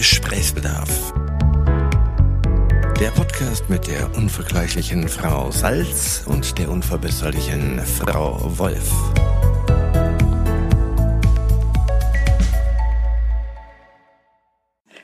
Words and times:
Gesprächsbedarf. 0.00 1.12
Der 2.98 3.10
Podcast 3.10 3.68
mit 3.68 3.86
der 3.86 4.16
unvergleichlichen 4.16 5.06
Frau 5.06 5.50
Salz 5.50 6.24
und 6.26 6.56
der 6.58 6.70
unverbesserlichen 6.70 7.80
Frau 7.80 8.40
Wolf. 8.56 8.90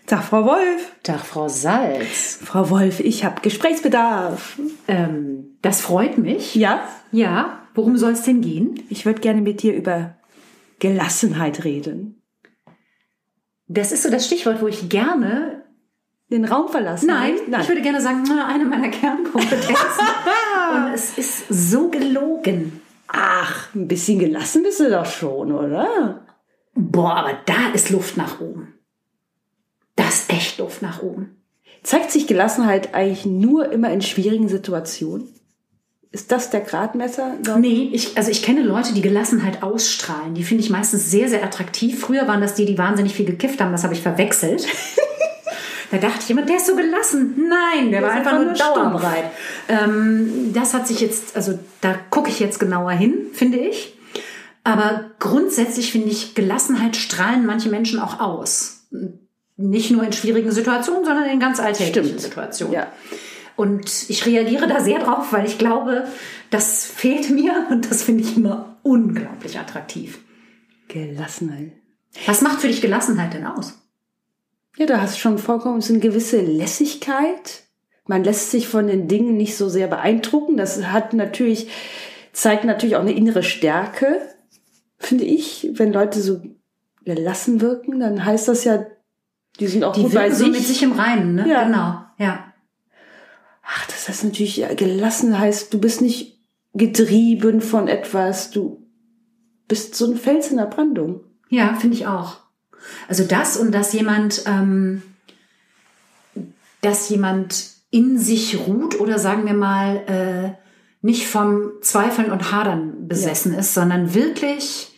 Tag, 0.06 0.24
Frau 0.24 0.46
Wolf. 0.46 0.92
Tag, 1.02 1.26
Frau 1.26 1.46
Salz. 1.48 2.38
Frau 2.42 2.70
Wolf, 2.70 3.00
ich 3.00 3.22
habe 3.22 3.42
Gesprächsbedarf. 3.42 4.58
Ähm, 4.88 5.58
das 5.60 5.82
freut 5.82 6.16
mich. 6.16 6.54
Ja? 6.54 6.88
Ja. 7.12 7.68
Worum 7.74 7.98
soll 7.98 8.12
es 8.12 8.22
denn 8.22 8.40
gehen? 8.40 8.82
Ich 8.88 9.04
würde 9.04 9.20
gerne 9.20 9.42
mit 9.42 9.60
dir 9.60 9.74
über 9.74 10.16
Gelassenheit 10.78 11.64
reden. 11.64 12.15
Das 13.68 13.92
ist 13.92 14.02
so 14.02 14.10
das 14.10 14.26
Stichwort, 14.26 14.60
wo 14.62 14.68
ich 14.68 14.88
gerne 14.88 15.64
Den 16.30 16.44
Raum 16.44 16.68
verlassen? 16.68 17.06
Nein, 17.06 17.34
Nein. 17.48 17.60
ich 17.60 17.68
würde 17.68 17.82
gerne 17.82 18.00
sagen, 18.00 18.24
eine 18.30 18.64
meiner 18.64 18.88
Kernkompetenzen. 18.88 19.74
Und 20.74 20.92
es 20.92 21.16
ist 21.16 21.44
so 21.48 21.88
gelogen. 21.88 22.80
Ach, 23.06 23.72
ein 23.74 23.86
bisschen 23.86 24.18
gelassen 24.18 24.64
bist 24.64 24.80
du 24.80 24.90
doch 24.90 25.06
schon, 25.06 25.52
oder? 25.52 26.26
Boah, 26.74 27.14
aber 27.14 27.38
da 27.46 27.72
ist 27.72 27.90
Luft 27.90 28.16
nach 28.16 28.40
oben. 28.40 28.74
Da 29.94 30.08
ist 30.08 30.30
echt 30.30 30.58
Luft 30.58 30.82
nach 30.82 31.02
oben. 31.02 31.42
Zeigt 31.82 32.10
sich 32.10 32.26
Gelassenheit 32.26 32.94
eigentlich 32.94 33.24
nur 33.24 33.70
immer 33.70 33.90
in 33.90 34.02
schwierigen 34.02 34.48
Situationen? 34.48 35.28
Ist 36.16 36.32
das 36.32 36.48
der 36.48 36.62
Gradmesser? 36.62 37.34
Nee, 37.58 37.90
ich, 37.92 38.16
also 38.16 38.30
ich 38.30 38.42
kenne 38.42 38.62
Leute, 38.62 38.94
die 38.94 39.02
Gelassenheit 39.02 39.62
ausstrahlen. 39.62 40.32
Die 40.32 40.44
finde 40.44 40.64
ich 40.64 40.70
meistens 40.70 41.10
sehr, 41.10 41.28
sehr 41.28 41.44
attraktiv. 41.44 42.00
Früher 42.00 42.26
waren 42.26 42.40
das 42.40 42.54
die, 42.54 42.64
die 42.64 42.78
wahnsinnig 42.78 43.12
viel 43.14 43.26
gekifft 43.26 43.60
haben. 43.60 43.70
Das 43.70 43.84
habe 43.84 43.92
ich 43.92 44.00
verwechselt. 44.00 44.66
da 45.90 45.98
dachte 45.98 46.20
ich 46.20 46.30
immer, 46.30 46.40
der 46.40 46.56
ist 46.56 46.68
so 46.68 46.74
gelassen. 46.74 47.34
Nein, 47.50 47.90
der, 47.90 48.00
war 48.00 48.12
ist 48.12 48.16
einfach 48.16 48.32
einfach 48.32 48.44
nur 48.46 48.54
dauerbereit. 48.54 49.24
Ähm, 49.68 50.54
das 50.54 50.72
hat 50.72 50.88
sich 50.88 51.00
jetzt, 51.00 51.36
also 51.36 51.58
da 51.82 51.92
gucke 52.08 52.30
ich 52.30 52.40
jetzt 52.40 52.60
genauer 52.60 52.92
hin, 52.92 53.26
finde 53.34 53.58
ich. 53.58 53.98
Aber 54.64 55.10
grundsätzlich 55.18 55.92
finde 55.92 56.08
ich, 56.08 56.34
Gelassenheit 56.34 56.96
strahlen 56.96 57.44
manche 57.44 57.68
Menschen 57.68 58.00
auch 58.00 58.20
aus. 58.20 58.86
Nicht 59.58 59.90
nur 59.90 60.02
in 60.02 60.14
schwierigen 60.14 60.50
Situationen, 60.50 61.04
sondern 61.04 61.28
in 61.28 61.40
ganz 61.40 61.60
alltäglichen 61.60 62.04
Stimmt. 62.06 62.20
Situationen. 62.22 62.72
Ja. 62.72 62.86
Und 63.56 64.10
ich 64.10 64.26
reagiere 64.26 64.68
da 64.68 64.80
sehr 64.80 64.98
drauf, 64.98 65.32
weil 65.32 65.46
ich 65.46 65.58
glaube, 65.58 66.06
das 66.50 66.84
fehlt 66.84 67.30
mir 67.30 67.66
und 67.70 67.90
das 67.90 68.02
finde 68.02 68.22
ich 68.22 68.36
immer 68.36 68.76
unglaublich 68.82 69.58
attraktiv. 69.58 70.18
Gelassenheit. 70.88 71.72
Was 72.26 72.42
macht 72.42 72.60
für 72.60 72.68
dich 72.68 72.80
Gelassenheit 72.80 73.34
denn 73.34 73.46
aus? 73.46 73.80
Ja, 74.76 74.86
da 74.86 75.00
hast 75.00 75.16
du 75.16 75.20
schon 75.20 75.38
vollkommen 75.38 75.80
so 75.80 75.92
eine 75.92 76.00
gewisse 76.00 76.40
Lässigkeit. 76.40 77.62
Man 78.06 78.24
lässt 78.24 78.50
sich 78.50 78.68
von 78.68 78.86
den 78.86 79.08
Dingen 79.08 79.36
nicht 79.36 79.56
so 79.56 79.68
sehr 79.68 79.88
beeindrucken. 79.88 80.56
Das 80.56 80.82
hat 80.84 81.14
natürlich, 81.14 81.68
zeigt 82.32 82.64
natürlich 82.64 82.96
auch 82.96 83.00
eine 83.00 83.14
innere 83.14 83.42
Stärke, 83.42 84.20
finde 84.98 85.24
ich. 85.24 85.70
Wenn 85.72 85.92
Leute 85.92 86.20
so 86.20 86.42
gelassen 87.04 87.60
wirken, 87.60 88.00
dann 88.00 88.24
heißt 88.24 88.48
das 88.48 88.64
ja, 88.64 88.84
die 89.58 89.66
sind 89.66 89.82
auch 89.82 89.94
Die 89.94 90.02
gut 90.02 90.12
bei 90.12 90.24
wirken 90.24 90.36
so 90.36 90.44
sich. 90.44 90.52
mit 90.52 90.62
sich 90.62 90.82
im 90.82 90.92
Reinen, 90.92 91.34
ne? 91.34 91.48
Ja. 91.48 91.64
Genau, 91.64 92.05
ja. 94.06 94.12
Ach, 94.12 94.12
das 94.12 94.24
natürlich, 94.24 94.56
ja, 94.56 94.74
gelassen 94.74 95.38
heißt, 95.38 95.72
du 95.74 95.80
bist 95.80 96.00
nicht 96.00 96.38
getrieben 96.74 97.60
von 97.60 97.88
etwas, 97.88 98.50
du 98.50 98.86
bist 99.68 99.94
so 99.94 100.10
ein 100.10 100.16
Fels 100.16 100.50
in 100.50 100.58
der 100.58 100.66
Brandung. 100.66 101.20
Ja, 101.48 101.74
finde 101.74 101.96
ich 101.96 102.06
auch. 102.06 102.38
Also 103.08 103.24
das 103.24 103.56
und 103.56 103.72
dass 103.72 103.92
jemand, 103.92 104.44
ähm, 104.46 105.02
dass 106.82 107.08
jemand 107.08 107.70
in 107.90 108.18
sich 108.18 108.58
ruht 108.66 109.00
oder 109.00 109.18
sagen 109.18 109.46
wir 109.46 109.54
mal 109.54 109.96
äh, 110.06 110.66
nicht 111.04 111.26
vom 111.26 111.72
Zweifeln 111.80 112.30
und 112.30 112.52
Hadern 112.52 113.08
besessen 113.08 113.54
ist, 113.54 113.74
sondern 113.74 114.14
wirklich 114.14 114.92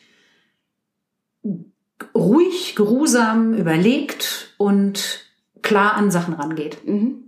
ruhig, 2.14 2.75
geruhsam, 2.76 3.54
überlegt 3.54 4.54
und 4.58 5.25
klar 5.62 5.94
an 5.94 6.10
Sachen 6.10 6.34
rangeht. 6.34 6.86
Mhm. 6.86 7.27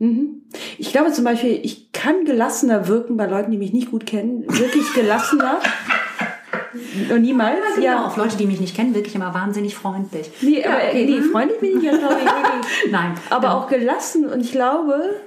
Mhm. 0.00 0.42
Ich 0.78 0.90
glaube 0.92 1.12
zum 1.12 1.24
Beispiel, 1.24 1.60
ich 1.62 1.92
kann 1.92 2.24
gelassener 2.24 2.88
wirken 2.88 3.16
bei 3.16 3.26
Leuten, 3.26 3.50
die 3.50 3.58
mich 3.58 3.72
nicht 3.72 3.90
gut 3.90 4.06
kennen. 4.06 4.44
Wirklich 4.48 4.92
gelassener. 4.94 5.60
Niemals. 7.18 7.58
Ja, 7.80 8.06
auf 8.06 8.16
Leute, 8.16 8.36
die 8.36 8.46
mich 8.46 8.60
nicht 8.60 8.74
kennen, 8.74 8.94
wirklich 8.94 9.14
immer 9.14 9.34
wahnsinnig 9.34 9.74
freundlich. 9.74 10.30
Nee, 10.40 10.60
Ja, 10.62 10.70
aber 10.76 10.88
okay. 10.88 11.04
nee, 11.04 11.20
freundlich 11.20 11.60
bin 11.60 11.78
ich 11.78 11.84
ja, 11.84 11.96
glaube 11.96 12.16
ich. 12.24 12.90
Nein, 12.90 13.14
Aber 13.28 13.54
auch 13.54 13.68
gelassen. 13.68 14.26
Und 14.26 14.40
ich 14.40 14.52
glaube, 14.52 15.20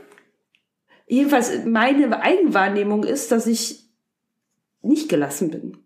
jedenfalls 1.08 1.66
meine 1.66 2.22
Eigenwahrnehmung 2.22 3.04
ist, 3.04 3.32
dass 3.32 3.46
ich 3.46 3.84
nicht 4.82 5.10
gelassen 5.10 5.52
bin. 5.52 5.78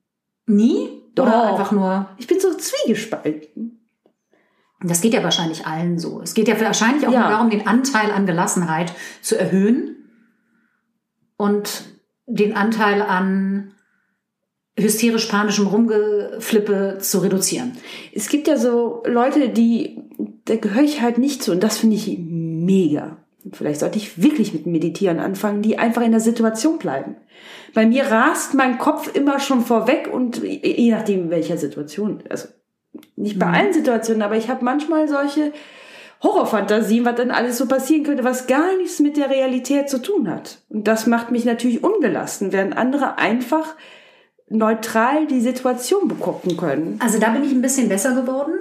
nie 0.45 0.89
Doch. 1.15 1.25
oder 1.27 1.51
einfach 1.51 1.71
nur 1.71 2.09
Ich 2.17 2.27
bin 2.27 2.39
so 2.39 2.53
zwiegespalten. 2.53 3.86
Das 4.83 5.01
geht 5.01 5.13
ja 5.13 5.23
wahrscheinlich 5.23 5.65
allen 5.65 5.97
so. 5.97 6.21
Es 6.21 6.33
geht 6.33 6.47
ja 6.47 6.59
wahrscheinlich 6.61 7.07
auch 7.07 7.11
Ja. 7.11 7.21
nur 7.21 7.29
darum, 7.29 7.49
den 7.49 7.65
Anteil 7.67 8.11
an 8.11 8.25
Gelassenheit 8.25 8.93
zu 9.21 9.38
erhöhen 9.39 9.95
und 11.38 11.85
den 12.27 12.55
Anteil 12.55 13.01
an 13.01 13.73
hysterisch-panischem 14.79 15.66
Rumgeflippe 15.67 16.97
zu 16.99 17.19
reduzieren. 17.19 17.73
Es 18.13 18.29
gibt 18.29 18.47
ja 18.47 18.57
so 18.57 19.01
Leute, 19.07 19.49
die, 19.49 19.97
da 20.45 20.55
gehöre 20.55 20.83
ich 20.83 21.01
halt 21.01 21.17
nicht 21.17 21.41
zu. 21.41 21.51
Und 21.51 21.63
das 21.63 21.77
finde 21.79 21.95
ich 21.95 22.17
mega. 22.19 23.17
Vielleicht 23.53 23.79
sollte 23.79 23.97
ich 23.97 24.21
wirklich 24.21 24.53
mit 24.53 24.67
Meditieren 24.67 25.19
anfangen, 25.19 25.61
die 25.61 25.79
einfach 25.79 26.01
in 26.03 26.11
der 26.11 26.19
Situation 26.19 26.77
bleiben. 26.77 27.16
Bei 27.73 27.85
mir 27.85 28.03
rast 28.05 28.53
mein 28.53 28.77
Kopf 28.77 29.16
immer 29.16 29.39
schon 29.39 29.61
vorweg 29.61 30.09
und 30.11 30.43
je 30.43 30.91
nachdem, 30.91 31.23
in 31.23 31.29
welcher 31.29 31.57
Situation, 31.57 32.23
also 32.29 32.49
nicht 33.15 33.39
bei 33.39 33.47
allen 33.47 33.73
Situationen, 33.73 34.21
aber 34.21 34.37
ich 34.37 34.49
habe 34.49 34.63
manchmal 34.63 35.07
solche 35.07 35.53
Horrorfantasien, 36.23 37.05
was 37.05 37.15
dann 37.15 37.31
alles 37.31 37.57
so 37.57 37.67
passieren 37.67 38.03
könnte, 38.03 38.23
was 38.23 38.47
gar 38.47 38.75
nichts 38.77 38.99
mit 38.99 39.17
der 39.17 39.29
Realität 39.29 39.89
zu 39.89 40.01
tun 40.01 40.29
hat. 40.29 40.59
Und 40.69 40.87
das 40.87 41.05
macht 41.05 41.31
mich 41.31 41.45
natürlich 41.45 41.83
ungelassen, 41.83 42.51
während 42.51 42.75
andere 42.75 43.17
einfach 43.17 43.75
neutral 44.49 45.27
die 45.27 45.41
Situation 45.41 46.07
begucken 46.07 46.57
können. 46.57 46.99
Also 47.03 47.19
da 47.19 47.29
bin 47.29 47.43
ich 47.43 47.51
ein 47.51 47.61
bisschen 47.61 47.89
besser 47.89 48.15
geworden. 48.15 48.53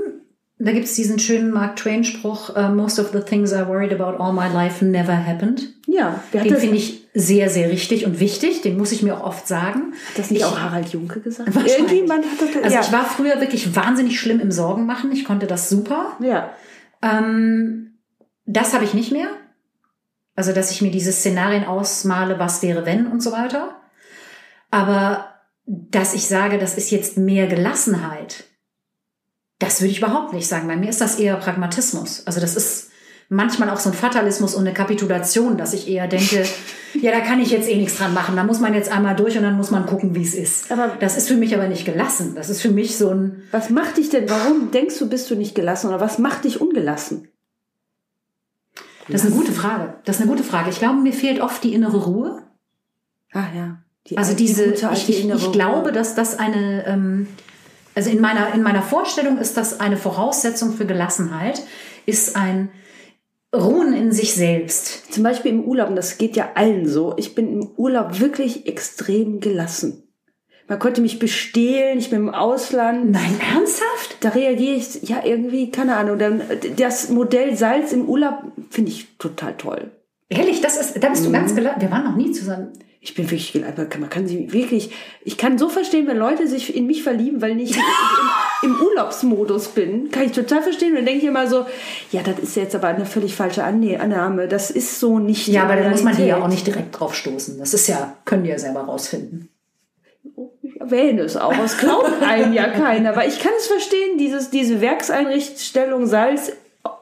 Da 0.59 0.72
gibt 0.72 0.87
es 0.87 0.94
diesen 0.94 1.19
schönen 1.19 1.50
Mark 1.50 1.77
Twain-Spruch, 1.77 2.56
uh, 2.56 2.69
Most 2.75 2.99
of 2.99 3.11
the 3.12 3.21
things 3.21 3.53
I 3.53 3.67
worried 3.67 3.93
about 3.93 4.22
all 4.22 4.33
my 4.33 4.49
life 4.49 4.83
never 4.83 5.12
happened. 5.12 5.75
Ja, 5.87 6.22
Den 6.33 6.56
finde 6.56 6.77
ich 6.77 7.06
sehr, 7.12 7.50
sehr 7.50 7.71
richtig 7.71 8.06
und 8.06 8.21
wichtig. 8.21 8.62
Den 8.62 8.78
muss 8.78 8.91
ich 8.93 9.03
mir 9.03 9.19
auch 9.19 9.27
oft 9.27 9.47
sagen. 9.47 9.93
hat 10.09 10.19
das 10.19 10.31
nicht 10.31 10.41
ich, 10.41 10.47
auch 10.47 10.59
Harald 10.59 10.89
Junke 10.89 11.21
gesagt? 11.21 11.55
Wahrscheinlich. 11.55 11.78
Irgendjemand 11.78 12.25
hat 12.25 12.41
das 12.41 12.65
Also 12.65 12.75
ja. 12.75 12.81
ich 12.81 12.93
war 12.93 13.05
früher 13.05 13.41
wirklich 13.41 13.77
wahnsinnig 13.77 14.19
schlimm 14.19 14.41
im 14.41 14.50
Sorgen 14.50 14.87
machen. 14.87 15.12
Ich 15.12 15.25
konnte 15.25 15.47
das 15.47 15.69
super. 15.69 16.17
ja. 16.21 16.50
Ähm, 17.03 17.99
das 18.47 18.73
habe 18.73 18.84
ich 18.84 18.94
nicht 18.94 19.12
mehr. 19.12 19.28
Also, 20.37 20.53
dass 20.53 20.71
ich 20.71 20.83
mir 20.83 20.91
diese 20.91 21.12
Szenarien 21.12 21.65
ausmale, 21.65 22.38
was 22.38 22.62
wäre 22.62 22.87
wenn 22.87 23.06
und 23.06 23.23
so 23.23 23.33
weiter. 23.33 23.81
Aber 24.71 25.27
dass 25.67 26.15
ich 26.15 26.27
sage, 26.27 26.59
das 26.59 26.77
ist 26.77 26.91
jetzt 26.91 27.19
mehr 27.19 27.47
Gelassenheit, 27.47 28.44
das 29.59 29.81
würde 29.81 29.91
ich 29.93 29.99
überhaupt 29.99 30.33
nicht 30.33 30.47
sagen. 30.49 30.69
Bei 30.69 30.77
mir 30.77 30.89
ist 30.91 31.00
das 31.00 31.19
eher 31.19 31.37
Pragmatismus. 31.37 32.27
Also 32.27 32.41
das 32.41 32.56
ist 32.56 32.91
manchmal 33.28 33.71
auch 33.71 33.78
so 33.78 33.91
ein 33.91 33.94
Fatalismus 33.94 34.55
und 34.55 34.67
eine 34.67 34.75
Kapitulation, 34.75 35.56
dass 35.56 35.72
ich 35.72 35.89
eher 35.89 36.06
denke, 36.09 36.44
ja, 36.94 37.11
da 37.11 37.21
kann 37.21 37.41
ich 37.41 37.50
jetzt 37.50 37.69
eh 37.69 37.77
nichts 37.77 37.97
dran 37.99 38.15
machen. 38.15 38.37
Da 38.37 38.44
muss 38.44 38.61
man 38.61 38.75
jetzt 38.75 38.91
einmal 38.93 39.17
durch 39.17 39.37
und 39.37 39.43
dann 39.43 39.56
muss 39.56 39.71
man 39.71 39.87
gucken, 39.87 40.15
wie 40.15 40.22
es 40.22 40.34
ist. 40.34 40.71
Aber- 40.71 40.97
das 41.00 41.17
ist 41.17 41.28
für 41.28 41.37
mich 41.37 41.55
aber 41.55 41.69
nicht 41.69 41.84
gelassen. 41.84 42.35
Das 42.35 42.50
ist 42.50 42.61
für 42.62 42.70
mich 42.70 42.97
so 42.97 43.11
ein, 43.11 43.43
Was 43.50 43.70
macht 43.70 43.97
dich 43.97 44.11
denn, 44.11 44.29
warum 44.29 44.70
denkst 44.70 44.99
du, 44.99 45.08
bist 45.08 45.31
du 45.31 45.35
nicht 45.35 45.55
gelassen 45.55 45.88
oder 45.88 46.00
was 46.00 46.19
macht 46.19 46.44
dich 46.44 46.61
ungelassen? 46.61 47.29
das 49.08 49.23
ist 49.23 49.29
eine 49.29 49.37
gute 49.37 49.53
Frage. 49.53 49.94
Das 50.05 50.17
ist 50.17 50.23
eine 50.23 50.31
gute 50.31 50.43
Frage. 50.43 50.70
Ich 50.70 50.79
glaube, 50.81 50.99
mir 51.00 51.12
fehlt 51.12 51.41
oft 51.41 51.62
die 51.62 51.73
innere 51.75 51.97
Ruhe. 52.05 52.43
Ah 53.32 53.44
ja. 53.56 53.79
Die 54.08 54.19
Also 54.19 54.35
diese, 54.35 54.70
gute 54.70 54.88
alte 54.88 55.00
ich, 55.12 55.25
ich, 55.25 55.31
ich 55.32 55.53
glaube, 55.53 55.93
dass 55.93 56.14
das 56.14 56.38
eine, 56.38 56.85
ähm, 56.87 57.29
also 57.96 58.10
in 58.10 58.20
meiner, 58.20 58.54
in 58.54 58.62
meiner 58.62 58.82
Vorstellung 58.82 59.38
ist 59.38 59.56
das 59.56 59.81
eine 59.81 59.96
Voraussetzung 59.96 60.75
für 60.75 60.84
Gelassenheit, 60.87 61.62
ist 62.04 62.37
ein 62.37 62.69
Ruhen 63.54 63.94
in 63.94 64.12
sich 64.12 64.34
selbst. 64.34 65.12
Zum 65.12 65.22
Beispiel 65.22 65.50
im 65.52 65.64
Urlaub, 65.64 65.88
und 65.88 65.96
das 65.96 66.19
geht 66.19 66.37
ja 66.37 66.50
allen 66.54 66.87
so, 66.87 67.14
ich 67.16 67.34
bin 67.34 67.50
im 67.52 67.70
Urlaub 67.76 68.20
wirklich 68.20 68.66
extrem 68.66 69.40
gelassen. 69.40 70.02
Man 70.69 70.78
konnte 70.78 71.00
mich 71.00 71.19
bestehlen, 71.19 71.98
ich 71.98 72.10
bin 72.10 72.19
im 72.20 72.34
Ausland. 72.34 73.12
Nein, 73.12 73.40
ernsthaft? 73.54 74.16
Da 74.20 74.31
reagiere 74.31 74.75
ich, 74.75 75.08
ja, 75.08 75.25
irgendwie, 75.25 75.70
keine 75.70 75.96
Ahnung. 75.96 76.19
Dann, 76.19 76.43
das 76.76 77.08
Modell 77.08 77.56
Salz 77.56 77.93
im 77.93 78.08
Urlaub 78.08 78.43
finde 78.70 78.90
ich 78.90 79.16
total 79.16 79.54
toll. 79.56 79.93
Ehrlich, 80.28 80.60
das 80.60 80.76
ist, 80.76 81.02
da 81.02 81.08
bist 81.08 81.22
Mhm. 81.22 81.26
du 81.26 81.32
ganz 81.32 81.54
gelassen. 81.54 81.81
Wir 81.81 81.90
waren 81.90 82.04
noch 82.04 82.16
nie 82.16 82.32
zusammen. 82.32 82.72
Ich 83.06 83.14
bin 83.14 83.31
wirklich, 83.31 83.55
man 83.55 84.11
kann 84.11 84.26
sie 84.26 84.53
wirklich, 84.53 84.91
ich 85.23 85.38
kann 85.38 85.58
so 85.58 85.69
verstehen, 85.69 86.08
wenn 86.08 86.17
Leute 86.17 86.49
sich 86.49 86.75
in 86.75 86.88
mich 86.88 87.05
verlieben, 87.05 87.41
weil 87.41 87.61
ich 87.61 87.76
im, 88.62 88.70
im 88.70 88.81
Urlaubsmodus 88.81 89.69
bin. 89.69 90.11
Kann 90.11 90.25
ich 90.25 90.32
total 90.32 90.61
verstehen. 90.61 90.91
Und 90.91 90.97
dann 90.97 91.06
denke 91.06 91.20
ich 91.20 91.29
immer 91.29 91.47
so, 91.47 91.67
ja, 92.11 92.23
das 92.25 92.41
ist 92.41 92.56
jetzt 92.56 92.75
aber 92.75 92.88
eine 92.88 93.06
völlig 93.06 93.37
falsche 93.37 93.62
Annahme. 93.62 94.49
Das 94.49 94.73
ist 94.73 94.99
so 94.99 95.20
nicht. 95.20 95.47
Ja, 95.47 95.62
aber 95.62 95.76
dann 95.76 95.93
muss 95.93 96.03
man 96.03 96.17
die 96.17 96.25
ja 96.25 96.43
auch 96.43 96.49
nicht 96.49 96.67
direkt 96.67 96.99
drauf 96.99 97.14
stoßen. 97.14 97.61
Das 97.61 97.75
ist 97.75 97.87
ja, 97.87 98.17
können 98.25 98.43
die 98.43 98.50
ja 98.50 98.58
selber 98.58 98.81
rausfinden. 98.81 99.50
Ich 100.62 100.81
erwähne 100.81 101.23
es 101.23 101.37
auch. 101.37 101.56
Es 101.64 101.79
glaubt 101.79 102.11
einem 102.23 102.53
ja 102.53 102.70
keiner. 102.70 103.11
Aber 103.11 103.25
ich 103.25 103.38
kann 103.38 103.53
es 103.56 103.69
verstehen, 103.69 104.19
dieses, 104.19 104.50
diese 104.50 104.81
Werkseinrichtstellung 104.81 106.06
Salz 106.06 106.50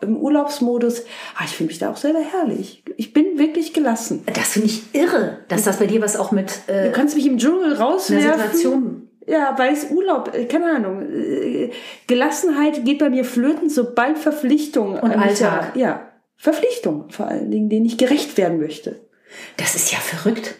im 0.03 0.19
Urlaubsmodus, 0.19 1.05
ah, 1.37 1.45
ich 1.47 1.53
finde 1.53 1.73
mich 1.73 1.79
da 1.79 1.91
auch 1.91 1.97
selber 1.97 2.21
herrlich. 2.21 2.84
Ich 2.96 3.12
bin 3.12 3.38
wirklich 3.38 3.73
gelassen. 3.73 4.25
Das 4.32 4.52
finde 4.52 4.69
ich 4.69 4.94
irre, 4.94 5.38
dass 5.49 5.64
das 5.64 5.79
bei 5.79 5.87
dir 5.87 6.00
was 6.00 6.17
auch 6.17 6.32
mit. 6.32 6.61
Äh, 6.69 6.85
du 6.85 6.93
kannst 6.93 7.17
mich 7.17 7.26
im 7.26 7.38
Dschungel 7.38 7.75
rauswerfen. 7.75 8.50
Situation. 8.50 9.08
Ja, 9.26 9.55
weil 9.56 9.73
es 9.73 9.91
Urlaub, 9.91 10.35
äh, 10.35 10.44
keine 10.44 10.67
Ahnung. 10.67 11.02
Äh, 11.02 11.70
Gelassenheit 12.06 12.85
geht 12.85 12.99
bei 12.99 13.11
mir 13.11 13.25
flöten, 13.25 13.70
sobald 13.70 14.19
Verpflichtung. 14.19 14.99
Und 14.99 15.12
Alltag. 15.12 15.73
Tag, 15.73 15.76
ja, 15.76 16.08
Verpflichtung 16.37 17.11
vor 17.11 17.29
allen 17.29 17.50
Dingen, 17.50 17.69
denen 17.69 17.87
ich 17.87 17.96
gerecht 17.96 18.37
werden 18.37 18.58
möchte. 18.58 19.00
Das 19.56 19.75
ist 19.75 19.93
ja 19.93 19.99
verrückt. 19.99 20.56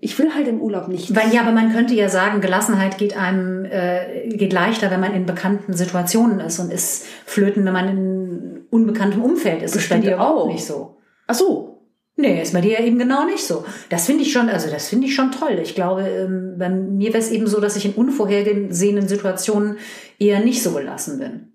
Ich 0.00 0.16
will 0.18 0.34
halt 0.34 0.46
im 0.46 0.60
Urlaub 0.60 0.88
nicht. 0.88 1.16
Weil 1.16 1.32
ja, 1.32 1.40
aber 1.40 1.50
man 1.50 1.72
könnte 1.72 1.94
ja 1.94 2.08
sagen, 2.08 2.40
Gelassenheit 2.40 2.98
geht 2.98 3.16
einem 3.16 3.64
äh, 3.64 4.28
geht 4.28 4.52
leichter, 4.52 4.90
wenn 4.90 5.00
man 5.00 5.14
in 5.14 5.26
bekannten 5.26 5.72
Situationen 5.72 6.40
ist 6.40 6.58
und 6.60 6.72
ist 6.72 7.06
flöten, 7.26 7.64
wenn 7.64 7.72
man 7.72 7.88
in 7.88 8.66
unbekanntem 8.70 9.24
Umfeld 9.24 9.62
ist. 9.62 9.72
Bestimmt 9.72 10.04
das 10.04 10.10
ist 10.10 10.16
bei 10.16 10.16
dir 10.16 10.20
auch 10.20 10.46
nicht 10.46 10.64
so. 10.64 10.97
Ach 11.28 11.34
so. 11.34 11.74
Nee, 12.16 12.42
ist 12.42 12.52
bei 12.52 12.60
dir 12.60 12.80
eben 12.80 12.98
genau 12.98 13.24
nicht 13.26 13.44
so. 13.44 13.64
Das 13.90 14.06
finde 14.06 14.24
ich 14.24 14.32
schon, 14.32 14.48
also 14.48 14.68
das 14.68 14.88
finde 14.88 15.06
ich 15.06 15.14
schon 15.14 15.30
toll. 15.30 15.60
Ich 15.62 15.76
glaube, 15.76 16.02
ähm, 16.02 16.56
bei 16.58 16.68
mir 16.68 17.10
wäre 17.10 17.22
es 17.22 17.30
eben 17.30 17.46
so, 17.46 17.60
dass 17.60 17.76
ich 17.76 17.84
in 17.84 17.94
unvorhergesehenen 17.94 19.06
Situationen 19.06 19.78
eher 20.18 20.40
nicht 20.40 20.60
so 20.60 20.72
gelassen 20.72 21.20
bin. 21.20 21.52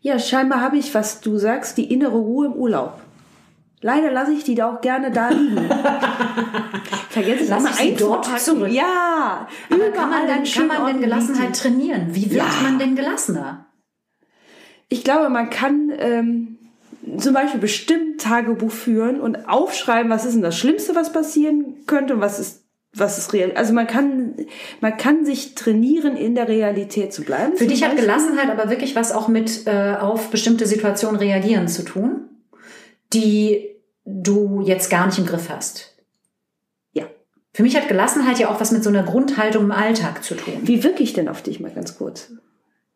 Ja, 0.00 0.18
scheinbar 0.18 0.60
habe 0.62 0.78
ich, 0.78 0.92
was 0.94 1.20
du 1.20 1.38
sagst, 1.38 1.78
die 1.78 1.92
innere 1.92 2.16
Ruhe 2.16 2.46
im 2.46 2.54
Urlaub. 2.54 3.00
Leider 3.80 4.10
lasse 4.10 4.32
ich 4.32 4.42
die 4.42 4.56
da 4.56 4.72
auch 4.72 4.80
gerne 4.80 5.12
da 5.12 5.28
liegen. 5.28 5.56
Vergesse 7.10 7.44
ich 7.44 7.48
immer 7.48 7.78
ein 7.78 7.96
dort 7.96 8.40
zurück. 8.40 8.72
Ja, 8.72 9.46
aber 9.70 9.90
kann 9.90 10.10
man, 10.10 10.26
denn, 10.26 10.42
kann 10.42 10.66
man 10.66 10.86
denn 10.86 11.00
Gelassenheit 11.00 11.56
trainieren? 11.56 12.08
Wie 12.10 12.30
wird 12.30 12.42
ja. 12.42 12.62
man 12.62 12.80
denn 12.80 12.96
gelassener? 12.96 13.66
Ich 14.88 15.04
glaube, 15.04 15.28
man 15.28 15.50
kann 15.50 15.92
ähm, 15.96 16.57
zum 17.16 17.34
Beispiel 17.34 17.60
bestimmt 17.60 18.20
Tagebuch 18.20 18.70
führen 18.70 19.20
und 19.20 19.48
aufschreiben, 19.48 20.10
was 20.10 20.24
ist 20.24 20.34
denn 20.34 20.42
das 20.42 20.56
Schlimmste, 20.56 20.94
was 20.94 21.12
passieren 21.12 21.86
könnte 21.86 22.14
und 22.14 22.20
was 22.20 22.38
ist 22.38 22.64
was 22.94 23.18
ist 23.18 23.34
real. 23.34 23.52
Also 23.54 23.74
man 23.74 23.86
kann 23.86 24.34
man 24.80 24.96
kann 24.96 25.24
sich 25.24 25.54
trainieren, 25.54 26.16
in 26.16 26.34
der 26.34 26.48
Realität 26.48 27.12
zu 27.12 27.22
bleiben. 27.22 27.56
Für 27.56 27.66
dich 27.66 27.84
hat 27.84 27.96
Gelassenheit 27.96 28.50
aber 28.50 28.70
wirklich 28.70 28.96
was 28.96 29.12
auch 29.12 29.28
mit 29.28 29.66
äh, 29.66 29.94
auf 30.00 30.30
bestimmte 30.30 30.66
Situationen 30.66 31.18
reagieren 31.20 31.68
zu 31.68 31.84
tun 31.84 32.28
die 33.12 33.68
du 34.04 34.62
jetzt 34.62 34.90
gar 34.90 35.06
nicht 35.06 35.18
im 35.18 35.26
Griff 35.26 35.48
hast. 35.48 35.94
Ja. 36.92 37.04
Für 37.52 37.62
mich 37.62 37.76
hat 37.76 37.88
Gelassenheit 37.88 38.38
ja 38.38 38.50
auch 38.50 38.60
was 38.60 38.72
mit 38.72 38.82
so 38.82 38.90
einer 38.90 39.02
Grundhaltung 39.02 39.64
im 39.64 39.72
Alltag 39.72 40.24
zu 40.24 40.34
tun. 40.34 40.54
Wie 40.62 40.82
wirke 40.82 41.02
ich 41.02 41.12
denn 41.12 41.28
auf 41.28 41.42
dich 41.42 41.60
mal 41.60 41.70
ganz 41.70 41.96
kurz? 41.96 42.32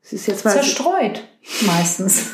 Es 0.02 0.12
ist 0.12 0.26
jetzt 0.26 0.42
zerstreut 0.42 1.24
meistens. 1.62 2.30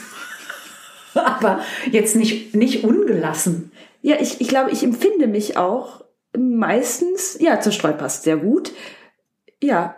Aber 1.15 1.61
jetzt 1.91 2.17
nicht, 2.17 2.55
nicht 2.55 2.85
ungelassen. 2.85 3.73
Ja, 4.03 4.17
ich, 4.21 4.41
ich 4.41 4.49
glaube, 4.49 4.71
ich 4.71 4.83
empfinde 4.83 5.27
mich 5.27 5.57
auch 5.57 6.05
meistens, 6.37 7.39
ja, 7.41 7.61
zerstreut 7.61 7.99
passt 7.99 8.25
sehr 8.25 8.37
gut, 8.37 8.73
ja, 9.61 9.97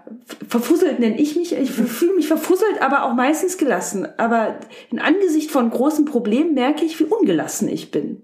verfusselt 0.49 1.01
nenne 1.01 1.21
ich 1.21 1.37
mich. 1.37 1.53
Ich 1.53 1.71
fühle 1.71 2.15
mich 2.15 2.27
verfusselt, 2.27 2.81
aber 2.81 3.05
auch 3.05 3.13
meistens 3.13 3.59
gelassen. 3.59 4.09
Aber 4.17 4.59
in 4.91 4.99
Angesicht 4.99 5.51
von 5.51 5.69
großen 5.69 6.07
Problemen 6.07 6.55
merke 6.55 6.85
ich, 6.85 6.99
wie 6.99 7.05
ungelassen 7.05 7.69
ich 7.69 7.91
bin. 7.91 8.23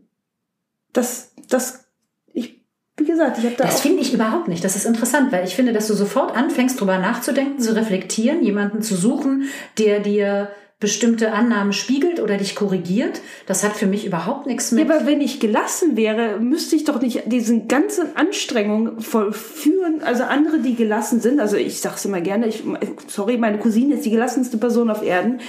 Das, 0.94 1.33
das, 1.50 1.85
ich, 2.33 2.65
wie 2.97 3.05
gesagt, 3.05 3.37
ich 3.37 3.44
habe 3.44 3.55
da. 3.55 3.65
Das 3.65 3.83
finde 3.83 4.00
ich 4.00 4.15
überhaupt 4.15 4.49
nicht. 4.49 4.65
Das 4.65 4.77
ist 4.77 4.87
interessant, 4.87 5.31
weil 5.31 5.44
ich 5.44 5.55
finde, 5.55 5.75
dass 5.75 5.88
du 5.88 5.94
sofort 5.94 6.35
anfängst, 6.35 6.81
drüber 6.81 6.99
nachzudenken, 6.99 7.61
zu 7.61 7.77
reflektieren, 7.77 8.43
jemanden 8.43 8.81
zu 8.81 8.97
suchen, 8.97 9.44
der 9.77 10.00
dir 10.00 10.49
bestimmte 10.78 11.32
Annahmen 11.32 11.73
spiegelt 11.73 12.20
oder 12.20 12.37
dich 12.37 12.55
korrigiert. 12.55 13.23
Das 13.46 13.64
hat 13.64 13.73
für 13.73 13.87
mich 13.87 14.05
überhaupt 14.05 14.46
nichts 14.46 14.73
mit. 14.73 14.87
Ja, 14.87 14.94
aber 14.94 15.06
wenn 15.06 15.23
ich 15.23 15.40
gelassen 15.40 15.96
wäre, 15.96 16.38
müsste 16.38 16.76
ich 16.76 16.84
doch 16.84 17.00
nicht 17.00 17.23
diesen 17.32 17.67
ganzen 17.67 18.14
Anstrengungen 18.14 19.00
vollführen. 19.00 20.02
Also 20.02 20.25
andere, 20.25 20.58
die 20.58 20.75
gelassen 20.75 21.20
sind, 21.20 21.40
also 21.40 21.56
ich 21.56 21.81
sag's 21.81 22.05
immer 22.05 22.20
gerne, 22.20 22.46
ich, 22.46 22.62
sorry, 23.06 23.38
meine 23.38 23.58
Cousine 23.58 23.94
ist 23.94 24.05
die 24.05 24.11
gelassenste 24.11 24.58
Person 24.58 24.90
auf 24.90 25.02
Erden. 25.02 25.40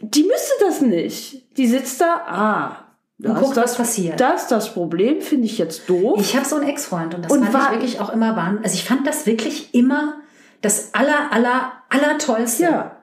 Die 0.00 0.22
müsste 0.22 0.52
das 0.60 0.80
nicht. 0.80 1.58
Die 1.58 1.66
sitzt 1.66 2.00
da, 2.00 2.06
ah, 2.26 2.86
und 3.22 3.34
guckt, 3.34 3.58
das, 3.58 3.72
was 3.72 3.76
passiert. 3.76 4.18
Das 4.18 4.48
das 4.48 4.72
Problem, 4.72 5.20
finde 5.20 5.44
ich 5.44 5.58
jetzt 5.58 5.90
doof. 5.90 6.18
Ich 6.18 6.34
habe 6.34 6.46
so 6.46 6.56
einen 6.56 6.66
Ex-Freund 6.66 7.14
und 7.14 7.26
das 7.26 7.32
und 7.32 7.42
fand 7.42 7.52
war, 7.52 7.66
ich 7.66 7.72
wirklich 7.72 8.00
auch 8.00 8.10
immer 8.10 8.34
wahnsinnig. 8.36 8.64
Also 8.64 8.76
ich 8.76 8.84
fand 8.84 9.06
das 9.06 9.26
wirklich 9.26 9.74
immer 9.74 10.14
das 10.62 10.94
aller, 10.94 11.30
aller, 11.30 11.72
aller 11.90 12.16
tollste. 12.16 12.62
Ja. 12.62 12.99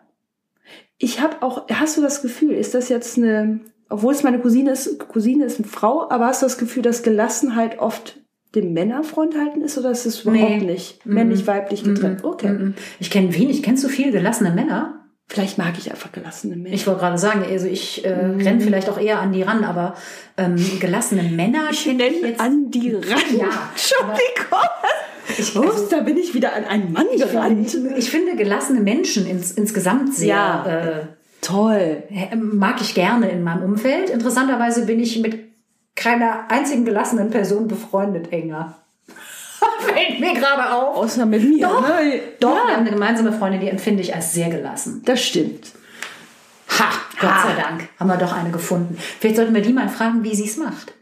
Ich 0.97 1.21
habe 1.21 1.41
auch, 1.41 1.67
hast 1.69 1.97
du 1.97 2.01
das 2.01 2.21
Gefühl, 2.21 2.53
ist 2.53 2.73
das 2.73 2.89
jetzt 2.89 3.17
eine, 3.17 3.59
obwohl 3.89 4.13
es 4.13 4.23
meine 4.23 4.39
Cousine 4.39 4.71
ist, 4.71 4.99
Cousine 4.99 5.45
ist 5.45 5.59
eine 5.59 5.67
Frau, 5.67 6.09
aber 6.09 6.27
hast 6.27 6.41
du 6.41 6.45
das 6.45 6.57
Gefühl, 6.57 6.81
dass 6.81 7.03
Gelassenheit 7.03 7.79
oft 7.79 8.19
dem 8.55 8.73
Männerfront 8.73 9.37
halten 9.37 9.61
ist 9.61 9.77
oder 9.77 9.91
ist 9.91 10.05
es 10.05 10.21
überhaupt 10.21 10.61
nee. 10.61 10.71
nicht 10.71 11.05
männlich-weiblich 11.05 11.83
getrennt? 11.83 12.23
Okay. 12.23 12.73
Ich 12.99 13.11
kenne 13.11 13.33
wenig. 13.35 13.61
Kennst 13.61 13.83
du 13.83 13.89
viele 13.89 14.11
gelassene 14.11 14.51
Männer? 14.51 15.05
Vielleicht 15.29 15.57
mag 15.57 15.77
ich 15.77 15.91
einfach 15.91 16.13
gelassene 16.13 16.55
Männer. 16.55 16.73
Ich 16.73 16.87
wollte 16.87 17.01
gerade 17.01 17.17
sagen, 17.17 17.43
also 17.43 17.67
ich 17.67 18.05
äh, 18.05 18.27
mhm. 18.27 18.39
renne 18.39 18.61
vielleicht 18.61 18.89
auch 18.89 18.97
eher 18.97 19.19
an 19.19 19.33
die 19.33 19.43
ran, 19.43 19.65
aber 19.65 19.95
ähm, 20.37 20.55
gelassene 20.79 21.23
Männer. 21.23 21.67
Ich 21.69 21.85
nenne 21.85 22.15
jetzt 22.21 22.39
an 22.39 22.71
die 22.71 22.93
ran. 22.93 23.03
Ja, 23.37 23.69
Entschuldigung. 23.73 24.69
Ich, 25.29 25.55
also, 25.55 25.63
Ups, 25.63 25.89
da 25.89 26.01
bin 26.01 26.17
ich 26.17 26.33
wieder 26.33 26.53
an 26.53 26.65
einen 26.65 26.93
Mann 26.93 27.07
ich 27.13 27.21
gerannt. 27.21 27.69
Finde, 27.69 27.95
ich 27.97 28.09
finde 28.09 28.35
gelassene 28.35 28.79
Menschen 28.79 29.25
ins, 29.27 29.51
insgesamt 29.51 30.13
sehr 30.13 30.27
ja, 30.27 30.65
äh, 30.65 31.05
toll. 31.41 32.03
Mag 32.35 32.81
ich 32.81 32.93
gerne 32.93 33.29
in 33.29 33.43
meinem 33.43 33.63
Umfeld. 33.63 34.09
Interessanterweise 34.09 34.85
bin 34.85 34.99
ich 34.99 35.19
mit 35.19 35.39
keiner 35.95 36.49
einzigen 36.49 36.85
gelassenen 36.85 37.29
Person 37.29 37.67
befreundet 37.67 38.31
enger. 38.31 38.75
Fällt 39.79 40.19
mir 40.19 40.33
gerade 40.33 40.71
auf. 40.71 40.97
Außer 40.97 41.25
mit 41.25 41.43
mir. 41.43 41.67
Doch, 41.67 41.81
ne? 41.81 42.21
doch 42.39 42.55
ja. 42.55 42.67
wir 42.67 42.73
haben 42.73 42.81
eine 42.81 42.91
gemeinsame 42.91 43.33
Freundin, 43.33 43.61
die 43.61 43.69
empfinde 43.69 44.01
ich 44.01 44.15
als 44.15 44.33
sehr 44.33 44.49
gelassen. 44.49 45.01
Das 45.05 45.21
stimmt. 45.21 45.73
Ha, 46.79 46.85
Gott 47.19 47.29
ha. 47.29 47.47
sei 47.47 47.61
Dank, 47.61 47.89
haben 47.99 48.07
wir 48.07 48.17
doch 48.17 48.33
eine 48.33 48.51
gefunden. 48.51 48.97
Vielleicht 49.19 49.37
sollten 49.37 49.55
wir 49.55 49.61
die 49.61 49.73
mal 49.73 49.89
fragen, 49.89 50.23
wie 50.23 50.35
sie 50.35 50.45
es 50.45 50.57
macht. 50.57 50.93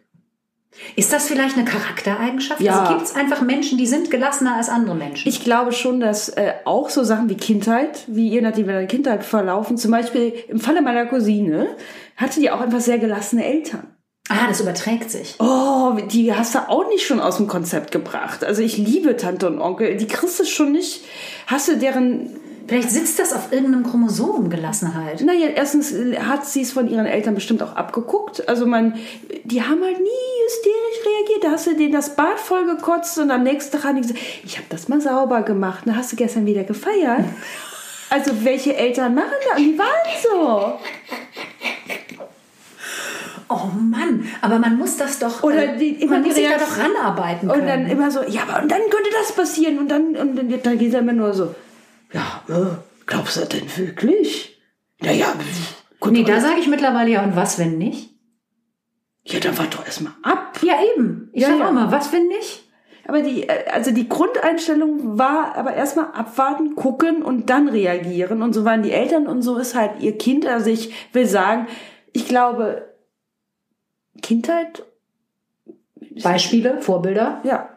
Ist 0.95 1.11
das 1.11 1.27
vielleicht 1.27 1.57
eine 1.57 1.65
Charaktereigenschaft? 1.65 2.61
Ja. 2.61 2.79
Also 2.79 2.93
gibt 2.93 3.05
es 3.05 3.15
einfach 3.15 3.41
Menschen, 3.41 3.77
die 3.77 3.87
sind 3.87 4.11
gelassener 4.11 4.55
als 4.55 4.69
andere 4.69 4.95
Menschen? 4.95 5.27
Ich 5.27 5.43
glaube 5.43 5.71
schon, 5.71 5.99
dass 5.99 6.29
äh, 6.29 6.53
auch 6.65 6.89
so 6.89 7.03
Sachen 7.03 7.29
wie 7.29 7.35
Kindheit, 7.35 8.03
wie 8.07 8.29
je 8.29 8.41
nachdem, 8.41 8.67
wie 8.67 8.71
deine 8.71 8.87
Kindheit 8.87 9.23
verlaufen, 9.23 9.77
zum 9.77 9.91
Beispiel 9.91 10.33
im 10.47 10.59
Falle 10.59 10.81
meiner 10.81 11.05
Cousine, 11.05 11.67
hatte 12.15 12.39
die 12.39 12.51
auch 12.51 12.61
einfach 12.61 12.81
sehr 12.81 12.99
gelassene 12.99 13.45
Eltern. 13.45 13.95
Ah, 14.27 14.47
das 14.47 14.59
überträgt 14.59 15.11
sich. 15.11 15.35
Oh, 15.39 15.93
die 16.11 16.33
hast 16.33 16.55
du 16.55 16.59
auch 16.67 16.87
nicht 16.87 17.05
schon 17.05 17.19
aus 17.19 17.37
dem 17.37 17.47
Konzept 17.47 17.91
gebracht. 17.91 18.43
Also 18.43 18.63
ich 18.63 18.77
liebe 18.77 19.17
Tante 19.17 19.45
und 19.45 19.61
Onkel. 19.61 19.97
Die 19.97 20.07
kriegst 20.07 20.39
du 20.39 20.45
schon 20.45 20.71
nicht. 20.71 21.05
Hast 21.45 21.67
du 21.67 21.77
deren 21.77 22.31
Vielleicht 22.67 22.89
sitzt 22.89 23.19
das 23.19 23.31
auf 23.31 23.51
irgendeinem 23.51 23.83
Chromosom 23.83 24.49
Gelassenheit. 24.49 25.21
Naja, 25.21 25.47
erstens 25.47 25.93
hat 26.19 26.45
sie 26.45 26.61
es 26.61 26.71
von 26.71 26.87
ihren 26.87 27.05
Eltern 27.05 27.35
bestimmt 27.35 27.61
auch 27.61 27.75
abgeguckt. 27.75 28.47
Also 28.49 28.65
man, 28.65 28.95
die 29.43 29.61
haben 29.61 29.83
halt 29.83 29.99
nie 29.99 30.45
hysterisch 30.45 31.05
reagiert. 31.05 31.43
Da 31.43 31.51
hast 31.51 31.67
du 31.67 31.75
denen 31.75 31.93
das 31.93 32.15
Bad 32.15 32.39
voll 32.39 32.65
gekotzt 32.65 33.19
und 33.19 33.29
am 33.29 33.43
nächsten 33.43 33.71
Tag 33.71 33.83
haben 33.83 33.95
die 33.97 34.01
gesagt, 34.01 34.19
ich 34.43 34.57
habe 34.57 34.65
das 34.69 34.87
mal 34.87 34.99
sauber 34.99 35.43
gemacht. 35.43 35.83
Da 35.85 35.95
hast 35.95 36.11
du 36.11 36.15
gestern 36.15 36.45
wieder 36.45 36.63
gefeiert. 36.63 37.25
Also 38.07 38.31
welche 38.43 38.75
Eltern 38.75 39.15
machen 39.15 39.33
das? 39.49 39.57
Die 39.57 39.77
waren 39.79 39.89
so. 40.21 40.79
Oh 43.49 43.67
Mann, 43.79 44.27
aber 44.41 44.59
man 44.59 44.77
muss 44.77 44.97
das 44.97 45.19
doch, 45.19 45.43
oder 45.43 45.67
die, 45.67 46.01
immer 46.01 46.13
man 46.13 46.23
die 46.23 46.29
muss 46.29 46.37
sich 46.37 46.47
da 46.47 46.57
doch 46.57 46.77
ranarbeiten 46.77 47.49
können. 47.49 47.61
Und 47.61 47.67
dann 47.67 47.87
immer 47.87 48.09
so, 48.09 48.21
ja, 48.23 48.41
aber 48.47 48.61
und 48.63 48.71
dann 48.71 48.81
könnte 48.89 49.09
das 49.11 49.33
passieren 49.33 49.79
und 49.79 49.89
dann 49.89 50.15
und 50.15 50.35
dann, 50.35 50.61
dann 50.63 50.77
geht 50.77 50.93
es 50.93 50.99
immer 50.99 51.13
nur 51.13 51.33
so, 51.33 51.53
ja, 52.15 52.43
äh, 52.47 52.77
glaubst 53.05 53.35
du 53.35 53.41
das 53.41 53.49
denn 53.49 53.77
wirklich? 53.77 54.57
Naja, 55.01 55.33
gut. 55.99 56.13
Nee, 56.13 56.23
da 56.23 56.39
sage 56.39 56.59
ich 56.59 56.67
mittlerweile 56.67 57.11
ja, 57.11 57.23
und 57.23 57.35
was, 57.35 57.59
wenn 57.59 57.77
nicht? 57.77 58.09
Ja, 59.25 59.39
dann 59.39 59.57
wart 59.57 59.73
doch 59.73 59.85
erstmal 59.85 60.13
ab. 60.23 60.59
Ja, 60.61 60.75
eben. 60.95 61.29
Ich 61.33 61.41
ja, 61.41 61.49
sag 61.49 61.59
ja. 61.59 61.67
auch 61.67 61.71
mal, 61.71 61.91
was, 61.91 62.13
wenn 62.13 62.27
nicht? 62.27 62.63
Aber 63.07 63.21
die, 63.21 63.43
äh, 63.43 63.69
also 63.71 63.91
die 63.91 64.07
Grundeinstellung 64.07 65.17
war 65.17 65.55
aber 65.55 65.73
erstmal 65.73 66.11
abwarten, 66.13 66.75
gucken 66.75 67.23
und 67.23 67.49
dann 67.49 67.67
reagieren. 67.67 68.41
Und 68.41 68.53
so 68.53 68.65
waren 68.65 68.83
die 68.83 68.91
Eltern 68.91 69.27
und 69.27 69.41
so 69.41 69.57
ist 69.57 69.75
halt 69.75 70.01
ihr 70.01 70.17
Kind. 70.17 70.45
Also 70.45 70.69
ich 70.69 70.93
will 71.13 71.25
sagen, 71.25 71.67
ich 72.13 72.27
glaube, 72.27 72.95
Kindheit. 74.21 74.85
Beispiele, 76.21 76.81
Vorbilder? 76.81 77.41
Ja. 77.43 77.74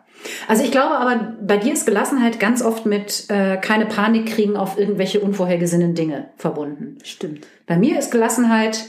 Also 0.49 0.65
ich 0.65 0.71
glaube 0.71 0.97
aber, 0.97 1.35
bei 1.43 1.57
dir 1.57 1.73
ist 1.73 1.87
Gelassenheit 1.87 2.41
ganz 2.41 2.63
oft 2.63 2.87
mit 2.87 3.27
äh, 3.29 3.57
keine 3.57 3.87
Panik 3.87 4.27
kriegen 4.27 4.57
auf 4.57 4.79
irgendwelche 4.79 5.21
unvorhergesehenen 5.21 5.95
Dinge 5.95 6.31
verbunden. 6.37 6.99
Stimmt. 7.05 7.47
Bei 7.67 7.77
mir 7.77 7.99
ist 7.99 8.11
Gelassenheit, 8.11 8.87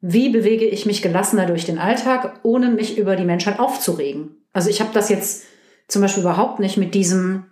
wie 0.00 0.28
bewege 0.30 0.64
ich 0.66 0.86
mich 0.86 1.02
gelassener 1.02 1.46
durch 1.46 1.64
den 1.64 1.78
Alltag, 1.78 2.40
ohne 2.42 2.68
mich 2.70 2.98
über 2.98 3.16
die 3.16 3.24
Menschheit 3.24 3.58
aufzuregen. 3.58 4.36
Also 4.52 4.70
ich 4.70 4.80
habe 4.80 4.90
das 4.92 5.08
jetzt 5.08 5.44
zum 5.88 6.02
Beispiel 6.02 6.22
überhaupt 6.22 6.58
nicht 6.60 6.76
mit 6.76 6.94
diesem, 6.94 7.44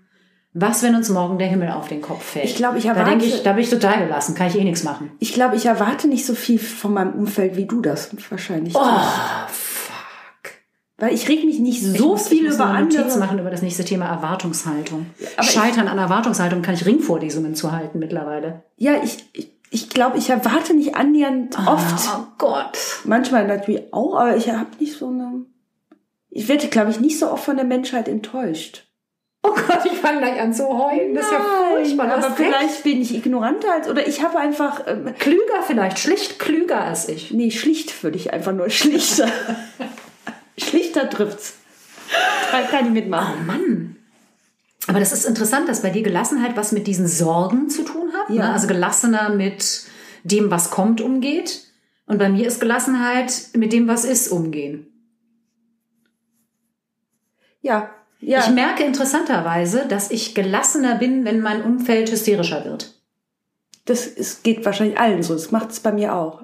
was, 0.53 0.83
wenn 0.83 0.95
uns 0.95 1.09
morgen 1.09 1.39
der 1.39 1.47
Himmel 1.49 1.71
auf 1.71 1.89
den 1.89 2.03
Kopf 2.03 2.23
fällt. 2.25 2.45
Ich 2.47 2.57
glaube, 2.57 2.79
ich 2.79 2.85
da 2.85 2.91
erwarte- 2.95 3.11
denke 3.11 3.25
ich, 3.27 3.43
da 3.43 3.53
bin 3.53 3.63
ich 3.63 3.71
total 3.71 3.99
gelassen, 4.05 4.35
kann 4.35 4.49
ich 4.49 4.57
eh 4.59 4.65
nichts 4.65 4.83
machen. 4.83 5.13
Ich 5.21 5.33
glaube, 5.33 5.57
ich 5.57 5.67
erwarte 5.67 6.09
nicht 6.09 6.27
so 6.27 6.35
viel 6.35 6.59
von 6.59 6.93
meinem 6.95 7.13
Umfeld, 7.15 7.57
wie 7.57 7.67
du 7.67 7.81
das 7.81 8.11
wahrscheinlich 8.31 8.75
Oh, 8.75 8.79
tust. 8.79 9.70
Weil 11.01 11.15
ich 11.15 11.29
reg 11.29 11.45
mich 11.45 11.59
nicht 11.59 11.83
Ich 11.83 11.99
so 11.99 12.09
muss, 12.11 12.29
viel 12.29 12.47
ich 12.47 12.55
über 12.55 12.67
eine 12.67 12.85
Notiz 12.85 12.99
andere. 13.01 13.19
machen 13.19 13.39
über 13.41 13.51
das 13.51 13.63
nächste 13.63 13.85
Thema 13.85 14.07
Erwartungshaltung. 14.07 15.07
aber 15.37 15.47
ich- 15.47 15.51
Scheitern 15.51 15.89
an 15.89 15.99
Erwartungshaltung 15.99 16.61
kann 16.63 16.75
ich 16.75 16.85
Ringvorlesungen 16.87 17.55
zu 17.55 17.73
halten 17.73 17.99
mittlerweile. 17.99 18.63
Ja, 18.77 18.93
ich, 19.03 19.25
ich, 19.33 19.51
ich 19.71 19.89
glaube, 19.89 20.19
ich 20.19 20.29
erwarte 20.31 20.75
nicht 20.75 20.95
annähernd 20.97 21.57
oft. 21.67 22.09
Oh 22.15 22.27
Gott. 22.39 22.79
Manchmal 23.05 23.47
natürlich 23.47 23.93
auch, 23.93 24.15
aber 24.17 24.37
ich 24.37 24.49
habe 24.51 24.67
nicht 24.79 24.97
so 24.97 25.09
eine. 25.09 25.47
Ich 26.29 26.47
werde, 26.49 26.69
glaube 26.69 26.91
ich, 26.91 27.01
nicht 27.01 27.19
so 27.19 27.31
oft 27.33 27.45
von 27.45 27.57
der 27.57 27.65
Menschheit 27.65 28.07
enttäuscht. 28.07 28.87
Oh 29.43 29.49
Gott, 29.55 29.81
ich 29.87 29.93
fange 29.99 30.19
gleich 30.19 30.39
an 30.39 30.53
zu 30.53 30.69
heulen. 30.69 31.15
Das 31.15 31.25
ist 31.25 31.33
ja 31.33 31.41
furchtbar. 31.71 32.07
Du 32.09 32.13
aber 32.27 32.31
vielleicht 32.37 32.85
bin 32.85 33.01
ich 33.01 33.15
ignoranter 33.15 33.73
als 33.73 33.89
oder 33.89 34.07
ich 34.07 34.23
habe 34.23 34.39
einfach 34.39 34.83
ähm, 34.87 35.15
klüger 35.19 35.63
vielleicht, 35.67 35.99
schlicht 35.99 36.39
klüger 36.39 36.83
als 36.83 37.09
ich. 37.09 37.31
nee 37.31 37.51
schlicht 37.51 38.05
würde 38.05 38.19
ich 38.19 38.35
einfach 38.35 38.53
nur 38.53 38.69
schlichter 38.69 39.29
schlichter 40.91 41.11
trifft's. 41.11 41.55
Da 42.53 42.63
kann 42.63 42.87
ich 42.87 42.93
mitmachen. 42.93 43.47
Mann. 43.47 43.97
Aber 44.87 44.99
das 44.99 45.13
ist 45.13 45.25
interessant, 45.25 45.69
dass 45.69 45.83
bei 45.83 45.91
dir 45.91 46.03
Gelassenheit 46.03 46.57
was 46.57 46.73
mit 46.73 46.87
diesen 46.87 47.07
Sorgen 47.07 47.69
zu 47.69 47.85
tun 47.85 48.13
hat. 48.13 48.31
Ja. 48.31 48.47
Ne? 48.47 48.53
Also 48.53 48.67
gelassener 48.67 49.31
mit 49.31 49.85
dem, 50.25 50.51
was 50.51 50.71
kommt, 50.71 51.01
umgeht. 51.01 51.67
Und 52.07 52.19
bei 52.19 52.29
mir 52.29 52.47
ist 52.47 52.61
Gelassenheit 52.61 53.33
mit 53.55 53.73
dem, 53.73 53.87
was 53.87 54.05
ist, 54.05 54.29
umgehen. 54.29 54.87
Ja, 57.63 57.91
ja. 58.21 58.41
Ich 58.41 58.51
merke 58.51 58.85
interessanterweise, 58.85 59.87
dass 59.87 60.11
ich 60.11 60.35
gelassener 60.35 60.97
bin, 60.97 61.25
wenn 61.25 61.41
mein 61.41 61.63
Umfeld 61.63 62.11
hysterischer 62.11 62.65
wird. 62.65 62.95
Das 63.85 64.07
ist, 64.07 64.43
geht 64.45 64.65
wahrscheinlich 64.65 64.99
allen 64.99 65.23
so. 65.23 65.35
Das 65.35 65.53
macht 65.53 65.71
es 65.71 65.81
bei 65.81 65.93
mir 65.93 66.15
auch. 66.15 66.43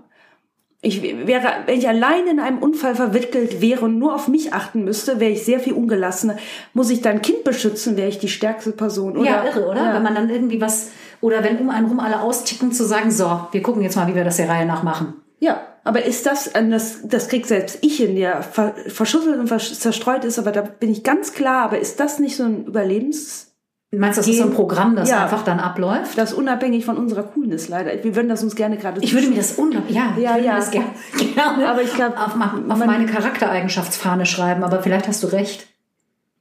Ich 0.83 1.02
wäre, 1.02 1.49
wenn 1.66 1.78
ich 1.78 1.88
allein 1.88 2.26
in 2.26 2.38
einem 2.38 2.59
Unfall 2.59 2.95
verwickelt 2.95 3.61
wäre 3.61 3.87
und 3.87 3.99
nur 3.99 4.14
auf 4.14 4.28
mich 4.28 4.52
achten 4.52 4.85
müsste, 4.85 5.21
wäre 5.21 5.33
ich 5.33 5.45
sehr 5.45 5.59
viel 5.59 5.73
ungelassener. 5.73 6.37
Muss 6.75 6.90
ich 6.90 7.00
dann 7.00 7.23
Kind 7.23 7.45
beschützen, 7.45 7.97
wäre 7.97 8.09
ich 8.09 8.18
die 8.18 8.28
stärkste 8.28 8.73
Person. 8.73 9.16
Oder? 9.16 9.30
ja, 9.30 9.45
irre, 9.45 9.68
oder? 9.68 9.83
Ja. 9.83 9.95
Wenn 9.95 10.02
man 10.02 10.14
dann 10.14 10.30
irgendwie 10.30 10.61
was, 10.61 10.90
oder 11.21 11.42
wenn 11.42 11.59
um 11.59 11.71
einen 11.71 11.87
rum 11.87 11.99
alle 11.99 12.21
austicken, 12.21 12.73
zu 12.73 12.85
sagen, 12.85 13.11
so, 13.11 13.49
wir 13.50 13.62
gucken 13.62 13.83
jetzt 13.83 13.97
mal, 13.97 14.06
wie 14.06 14.14
wir 14.14 14.25
das 14.25 14.37
der 14.37 14.49
Reihe 14.49 14.66
nach 14.66 14.83
machen. 14.83 15.14
ja, 15.40 15.61
aber 15.87 16.04
ist 16.04 16.26
das, 16.26 16.50
das, 16.52 16.99
das 17.04 17.28
kriegt 17.28 17.47
selbst 17.47 17.78
ich 17.83 18.02
in 18.02 18.16
der 18.16 18.42
ver, 18.42 18.75
verschüttelt 18.88 19.38
und 19.38 19.61
zerstreut 19.61 20.25
ist, 20.25 20.37
aber 20.37 20.50
da 20.50 20.62
bin 20.62 20.90
ich 20.90 21.04
ganz 21.04 21.33
klar, 21.33 21.62
aber 21.62 21.78
ist 21.78 22.00
das 22.00 22.18
nicht 22.18 22.37
so 22.37 22.42
ein 22.42 22.64
Überlebens, 22.64 23.55
Meinst 23.92 24.18
du, 24.18 24.20
das 24.20 24.28
ist 24.28 24.38
so 24.38 24.44
ein 24.44 24.50
Programm, 24.52 24.96
das 24.96 25.08
Ja. 25.08 25.22
einfach 25.24 25.42
dann 25.44 25.60
abläuft? 25.60 26.18
das 26.18 26.32
ist 26.32 26.38
unabhängig 26.38 26.84
von 26.84 26.96
unserer 26.98 27.22
Coolness 27.22 27.68
leider. 27.68 27.92
Wir 28.02 28.16
würden 28.16 28.28
das 28.28 28.42
uns 28.42 28.56
gerne 28.56 28.76
gerade 28.76 29.00
Ich 29.00 29.14
würde 29.14 29.28
mir 29.28 29.36
das 29.36 29.52
unglaublich, 29.52 29.94
ja, 29.94 30.12
ich 30.16 30.22
Ja, 30.24 30.34
würde 30.34 30.44
ja. 30.46 30.52
mir 30.54 30.58
das 30.58 30.70
gerne, 30.70 30.86
gerne 31.34 31.68
Aber 31.68 31.82
ich 31.82 31.94
glaub, 31.94 32.18
auf, 32.18 32.34
auf 32.34 32.78
meine 32.84 33.06
Charaktereigenschaftsfahne 33.06 34.26
schreiben, 34.26 34.64
aber 34.64 34.82
vielleicht 34.82 35.06
hast 35.08 35.22
du 35.22 35.28
recht. 35.28 35.68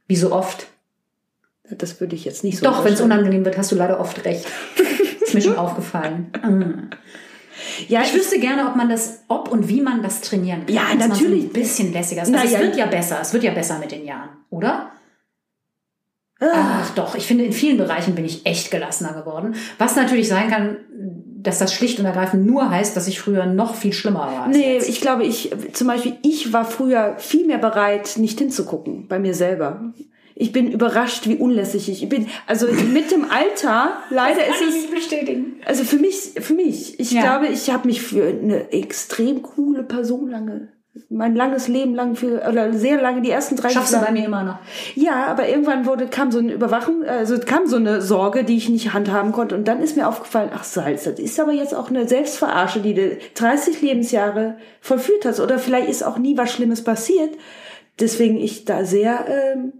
Wie 0.07 0.15
so 0.15 0.31
oft. 0.31 0.67
Das 1.69 1.99
würde 1.99 2.15
ich 2.15 2.25
jetzt 2.25 2.43
nicht 2.43 2.57
so 2.59 2.65
Doch, 2.65 2.83
wenn 2.85 2.93
es 2.93 3.01
unangenehm 3.01 3.45
wird, 3.45 3.57
hast 3.57 3.71
du 3.71 3.75
leider 3.75 3.99
oft 3.99 4.23
recht. 4.25 4.45
ist 5.21 5.33
mir 5.33 5.41
schon 5.41 5.57
aufgefallen. 5.57 6.31
Mm. 6.43 6.89
Ja, 7.87 8.01
Ich 8.01 8.13
wüsste 8.13 8.39
gerne, 8.39 8.67
ob 8.67 8.75
man 8.75 8.89
das, 8.89 9.23
ob 9.27 9.49
und 9.51 9.67
wie 9.67 9.81
man 9.81 10.01
das 10.03 10.21
trainieren 10.21 10.65
kann. 10.65 10.75
Ja, 10.75 10.83
natürlich. 10.95 11.45
Ein 11.45 11.49
bisschen 11.53 11.93
lässiger 11.93 12.23
ist. 12.23 12.29
Na 12.29 12.39
Also 12.41 12.53
ja. 12.53 12.59
es 12.59 12.65
wird 12.65 12.75
ja 12.77 12.85
besser. 12.87 13.17
Es 13.21 13.33
wird 13.33 13.43
ja 13.43 13.51
besser 13.53 13.79
mit 13.79 13.91
den 13.91 14.05
Jahren, 14.05 14.29
oder? 14.49 14.91
Ach 16.39 16.93
doch, 16.95 17.15
ich 17.15 17.25
finde, 17.25 17.45
in 17.45 17.53
vielen 17.53 17.77
Bereichen 17.77 18.13
bin 18.15 18.25
ich 18.25 18.45
echt 18.45 18.69
gelassener 18.71 19.13
geworden. 19.13 19.55
Was 19.77 19.95
natürlich 19.95 20.27
sein 20.27 20.49
kann, 20.49 20.77
dass 21.41 21.59
das 21.59 21.73
schlicht 21.73 21.99
und 21.99 22.05
ergreifend 22.05 22.45
nur 22.45 22.69
heißt, 22.69 22.95
dass 22.97 23.07
ich 23.07 23.19
früher 23.19 23.45
noch 23.45 23.75
viel 23.75 23.93
schlimmer 23.93 24.19
war. 24.31 24.47
Nee, 24.47 24.73
jetzt. 24.75 24.89
ich 24.89 24.99
glaube, 24.99 25.23
ich, 25.23 25.51
zum 25.73 25.87
Beispiel, 25.87 26.15
ich 26.23 26.51
war 26.51 26.65
früher 26.65 27.15
viel 27.19 27.45
mehr 27.45 27.59
bereit, 27.59 28.17
nicht 28.17 28.39
hinzugucken, 28.39 29.07
bei 29.07 29.19
mir 29.19 29.33
selber. 29.33 29.93
Ich 30.37 30.51
bin 30.51 30.69
überrascht, 30.69 31.27
wie 31.29 31.37
unlässig 31.37 31.87
ich 31.89 32.09
bin. 32.09 32.27
Also 32.45 32.67
mit 32.67 33.09
dem 33.11 33.31
Alter, 33.31 33.93
leider 34.09 34.45
ist 34.45 34.59
Kann 34.59 34.67
ich 34.67 34.75
es, 34.75 34.81
nicht 34.81 34.93
bestätigen. 34.93 35.61
also 35.65 35.85
für 35.85 35.95
mich, 35.95 36.33
für 36.37 36.53
mich, 36.53 36.99
ich 36.99 37.11
Ja. 37.11 37.21
glaube, 37.21 37.47
ich 37.47 37.69
habe 37.71 37.87
mich 37.87 38.01
für 38.01 38.25
eine 38.27 38.73
extrem 38.73 39.41
coole 39.41 39.83
Person 39.83 40.29
lange, 40.29 40.67
mein 41.09 41.35
langes 41.35 41.67
Leben 41.67 41.93
lang 41.93 42.15
für, 42.15 42.47
oder 42.47 42.73
sehr 42.73 43.01
lange, 43.01 43.21
die 43.21 43.29
ersten 43.29 43.55
30 43.55 43.77
Schaffst 43.77 43.93
du 43.93 43.97
Jahre. 43.97 44.07
bei 44.07 44.13
mir 44.13 44.25
immer 44.25 44.43
noch. 44.43 44.59
Ja, 44.95 45.25
aber 45.27 45.47
irgendwann 45.47 45.85
wurde, 45.85 46.07
kam 46.07 46.31
so 46.31 46.39
eine 46.39 46.53
Überwachung, 46.53 47.03
also 47.03 47.37
kam 47.39 47.67
so 47.67 47.75
eine 47.75 48.01
Sorge, 48.01 48.43
die 48.43 48.57
ich 48.57 48.69
nicht 48.69 48.93
handhaben 48.93 49.31
konnte. 49.31 49.55
Und 49.55 49.67
dann 49.67 49.81
ist 49.81 49.97
mir 49.97 50.07
aufgefallen, 50.07 50.51
ach 50.53 50.63
Salz, 50.63 51.03
das 51.03 51.19
ist 51.19 51.39
aber 51.39 51.51
jetzt 51.51 51.75
auch 51.75 51.89
eine 51.89 52.07
Selbstverarsche, 52.07 52.79
die 52.79 52.93
du 52.93 53.17
30 53.35 53.81
Lebensjahre 53.81 54.57
vollführt 54.79 55.25
hast. 55.25 55.39
Oder 55.39 55.59
vielleicht 55.59 55.89
ist 55.89 56.03
auch 56.03 56.17
nie 56.17 56.37
was 56.37 56.51
Schlimmes 56.51 56.83
passiert. 56.83 57.31
Deswegen 57.99 58.37
ich 58.37 58.65
da 58.65 58.85
sehr 58.85 59.25
ähm, 59.27 59.73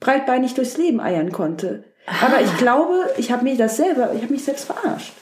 breitbeinig 0.00 0.54
durchs 0.54 0.76
Leben 0.76 1.00
eiern 1.00 1.32
konnte. 1.32 1.84
Aber 2.22 2.40
ich 2.40 2.56
glaube, 2.56 3.10
ich 3.18 3.32
habe 3.32 3.44
mich 3.44 3.58
das 3.58 3.76
selber, 3.76 4.12
ich 4.14 4.22
habe 4.22 4.32
mich 4.32 4.44
selbst 4.44 4.66
verarscht. 4.66 5.12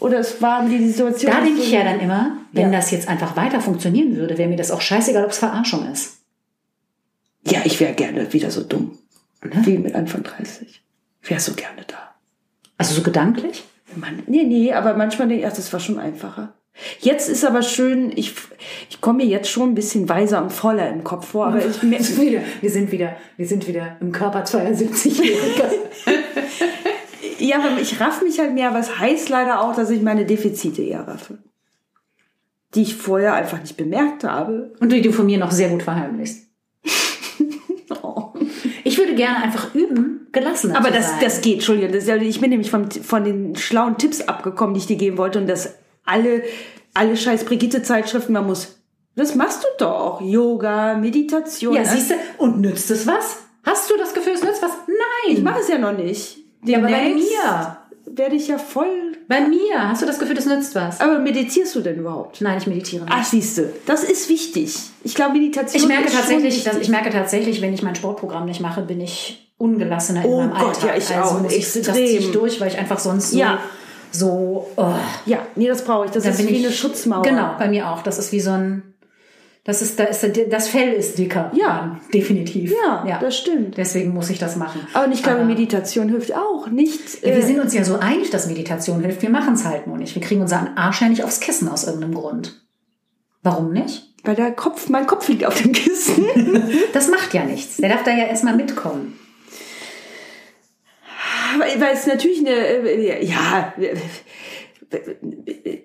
Oder 0.00 0.18
es 0.18 0.40
war 0.42 0.66
die 0.66 0.88
Situation. 0.90 1.30
Da 1.32 1.40
denke 1.42 1.60
ich 1.60 1.70
ja 1.70 1.84
dann 1.84 2.00
immer, 2.00 2.38
wenn 2.52 2.72
Ja. 2.72 2.78
das 2.78 2.90
jetzt 2.90 3.06
einfach 3.08 3.36
weiter 3.36 3.60
funktionieren 3.60 4.16
würde, 4.16 4.36
wäre 4.38 4.48
mir 4.48 4.56
das 4.56 4.70
auch 4.70 4.80
scheißegal, 4.80 5.24
ob 5.24 5.30
es 5.30 5.38
Verarschung 5.38 5.90
ist. 5.92 6.18
Ja, 7.46 7.60
ich 7.64 7.78
wäre 7.80 7.94
gerne 7.94 8.32
wieder 8.32 8.50
so 8.50 8.62
dumm. 8.62 8.98
Ne? 9.44 9.52
Wie 9.64 9.78
mit 9.78 9.94
Anfang 9.94 10.22
30. 10.22 10.82
Ich 11.22 11.30
wäre 11.30 11.40
so 11.40 11.52
gerne 11.54 11.82
da. 11.86 12.14
Also 12.78 12.94
so 12.94 13.02
gedanklich? 13.02 13.64
Mann, 13.96 14.22
nee, 14.26 14.44
nee, 14.44 14.72
aber 14.72 14.94
manchmal 14.94 15.28
denke 15.28 15.44
ich, 15.44 15.50
ach, 15.50 15.56
das 15.56 15.72
war 15.72 15.80
schon 15.80 15.98
einfacher. 15.98 16.54
Jetzt 17.00 17.28
ist 17.28 17.44
aber 17.44 17.62
schön, 17.62 18.12
ich, 18.16 18.32
ich 18.88 19.00
komme 19.00 19.24
mir 19.24 19.26
jetzt 19.28 19.50
schon 19.50 19.70
ein 19.70 19.74
bisschen 19.74 20.08
weiser 20.08 20.42
und 20.42 20.50
voller 20.52 20.88
im 20.88 21.02
Kopf 21.04 21.28
vor, 21.28 21.46
aber 21.48 21.58
ich, 21.66 21.82
wir 21.82 22.02
sind 22.02 22.20
wieder, 22.92 23.16
wir 23.36 23.46
sind 23.46 23.66
wieder 23.66 23.96
im 24.00 24.12
Körper 24.12 24.44
72-Jähriger. 24.44 25.70
ja, 27.40 27.56
aber 27.58 27.80
ich 27.80 28.00
raff 28.00 28.22
mich 28.22 28.38
halt 28.38 28.54
mehr, 28.54 28.74
was 28.74 28.98
heißt 28.98 29.28
leider 29.28 29.60
auch, 29.60 29.74
dass 29.74 29.90
ich 29.90 30.02
meine 30.02 30.24
Defizite 30.24 30.82
eher 30.82 31.06
raffe. 31.06 31.38
Die 32.74 32.82
ich 32.82 32.94
vorher 32.94 33.34
einfach 33.34 33.60
nicht 33.60 33.76
bemerkt 33.76 34.24
habe. 34.24 34.72
Und 34.80 34.92
die 34.92 35.02
du 35.02 35.12
von 35.12 35.26
mir 35.26 35.38
noch 35.38 35.50
sehr 35.50 35.68
gut 35.68 35.82
verheimlichst. 35.82 36.46
Oh. 38.02 38.32
Ich 38.82 38.98
würde 38.98 39.14
gerne 39.14 39.42
einfach 39.42 39.74
üben, 39.74 40.28
gelassener 40.32 40.76
Aber 40.76 40.90
das, 40.90 41.10
sein. 41.10 41.18
das 41.20 41.40
geht, 41.42 41.54
Entschuldigung. 41.56 41.92
Das, 41.92 42.08
ich 42.08 42.40
bin 42.40 42.50
nämlich 42.50 42.70
vom, 42.70 42.90
von 42.90 43.24
den 43.24 43.54
schlauen 43.54 43.98
Tipps 43.98 44.22
abgekommen, 44.22 44.74
die 44.74 44.80
ich 44.80 44.86
dir 44.86 44.96
geben 44.96 45.18
wollte. 45.18 45.38
Und 45.38 45.46
dass 45.46 45.74
alle, 46.04 46.42
alle 46.94 47.16
scheiß 47.16 47.44
Brigitte-Zeitschriften, 47.44 48.32
man 48.32 48.46
muss, 48.46 48.80
das 49.16 49.34
machst 49.34 49.62
du 49.62 49.68
doch. 49.78 50.20
Yoga, 50.22 50.94
Meditation. 50.94 51.74
Ja, 51.74 51.84
siehst 51.84 52.10
du, 52.10 52.14
und 52.38 52.60
nützt 52.60 52.90
es 52.90 53.06
was? 53.06 53.40
Hast 53.64 53.90
du 53.90 53.96
das 53.96 54.14
Gefühl, 54.14 54.32
es 54.32 54.42
nützt 54.42 54.62
was? 54.62 54.72
Nein. 54.86 55.36
Ich 55.36 55.42
mache 55.42 55.60
es 55.60 55.68
ja 55.68 55.78
noch 55.78 55.96
nicht. 55.96 56.39
Ja, 56.64 56.78
aber 56.78 56.88
bei 56.88 57.04
Demnächst 57.08 57.30
mir. 57.30 57.76
Werde 58.12 58.34
ich 58.34 58.48
ja 58.48 58.58
voll. 58.58 59.12
Bei 59.28 59.40
mir. 59.42 59.88
Hast 59.88 60.02
du 60.02 60.06
das 60.06 60.18
Gefühl, 60.18 60.34
das 60.34 60.46
nützt 60.46 60.74
was? 60.74 61.00
Aber 61.00 61.20
meditierst 61.20 61.74
du 61.76 61.80
denn 61.80 61.96
überhaupt? 61.98 62.40
Nein, 62.40 62.58
ich 62.58 62.66
meditiere 62.66 63.04
nicht. 63.04 63.14
Ach, 63.16 63.24
siehst 63.24 63.58
du, 63.58 63.72
das 63.86 64.02
ist 64.02 64.28
wichtig. 64.28 64.74
Ich 65.04 65.14
glaube, 65.14 65.34
Meditation 65.38 65.80
Ich 65.82 65.86
merke 65.88 66.08
ist 66.08 66.16
tatsächlich, 66.16 66.56
wichtig. 66.56 66.64
dass, 66.72 66.76
ich 66.82 66.88
merke 66.88 67.10
tatsächlich, 67.10 67.60
wenn 67.62 67.72
ich 67.72 67.82
mein 67.82 67.94
Sportprogramm 67.94 68.46
nicht 68.46 68.60
mache, 68.60 68.82
bin 68.82 69.00
ich 69.00 69.52
ungelassener 69.58 70.24
in 70.24 70.30
Oh 70.30 70.38
meinem 70.40 70.50
Gott, 70.50 70.66
Alltag. 70.82 70.84
ja, 70.88 70.96
ich 70.96 71.14
also 71.16 71.36
auch, 71.36 71.40
muss 71.42 71.52
ich, 71.52 71.64
das 71.72 71.94
ziehe 71.94 72.18
ich 72.18 72.32
durch, 72.32 72.60
weil 72.60 72.68
ich 72.68 72.78
einfach 72.78 72.98
sonst 72.98 73.30
so, 73.30 73.38
Ja. 73.38 73.58
so 74.10 74.68
oh, 74.76 74.92
Ja, 75.26 75.46
nee, 75.54 75.68
das 75.68 75.84
brauche 75.84 76.06
ich. 76.06 76.10
Das 76.10 76.24
da 76.24 76.30
ist 76.30 76.38
wie 76.40 76.50
ich, 76.52 76.64
eine 76.64 76.72
Schutzmauer. 76.74 77.22
Genau, 77.22 77.54
bei 77.58 77.68
mir 77.68 77.88
auch. 77.90 78.02
Das 78.02 78.18
ist 78.18 78.32
wie 78.32 78.40
so 78.40 78.50
ein, 78.50 78.89
das 79.64 79.82
ist, 79.82 79.98
da 79.98 80.04
ist, 80.04 80.26
das 80.48 80.68
Fell 80.68 80.92
ist 80.94 81.18
dicker. 81.18 81.52
Ja. 81.54 82.00
definitiv. 82.14 82.72
Ja, 82.72 83.18
das 83.20 83.36
stimmt. 83.36 83.76
Deswegen 83.76 84.14
muss 84.14 84.30
ich 84.30 84.38
das 84.38 84.56
machen. 84.56 84.80
Aber 84.94 85.12
ich 85.12 85.22
glaube, 85.22 85.40
Aber- 85.40 85.48
Meditation 85.48 86.08
hilft 86.08 86.34
auch. 86.34 86.66
Nicht. 86.68 87.22
Ja, 87.22 87.30
äh, 87.30 87.36
wir 87.36 87.42
sind 87.42 87.60
uns 87.60 87.74
ja 87.74 87.84
so 87.84 87.98
einig, 87.98 88.30
dass 88.30 88.46
Meditation 88.46 89.00
hilft. 89.02 89.20
Wir 89.22 89.30
machen 89.30 89.54
es 89.54 89.64
halt 89.64 89.86
nur 89.86 89.98
nicht. 89.98 90.14
Wir 90.14 90.22
kriegen 90.22 90.40
unseren 90.40 90.76
Arsch 90.76 91.02
ja 91.02 91.08
nicht 91.08 91.24
aufs 91.24 91.40
Kissen 91.40 91.68
aus 91.68 91.84
irgendeinem 91.84 92.14
Grund. 92.14 92.62
Warum 93.42 93.72
nicht? 93.72 94.06
weil 94.22 94.34
der 94.34 94.52
Kopf, 94.52 94.90
mein 94.90 95.06
Kopf 95.06 95.28
liegt 95.28 95.46
auf 95.46 95.60
dem 95.62 95.72
Kissen. 95.72 96.26
Das 96.92 97.08
macht 97.08 97.32
ja 97.32 97.44
nichts. 97.44 97.78
Der 97.78 97.88
darf 97.88 98.02
da 98.02 98.10
ja 98.10 98.26
erstmal 98.26 98.54
mitkommen. 98.54 99.18
weil, 101.58 101.80
weil 101.80 101.94
es 101.94 102.06
natürlich 102.06 102.40
eine, 102.40 102.50
äh, 102.50 103.24
ja, 103.24 103.72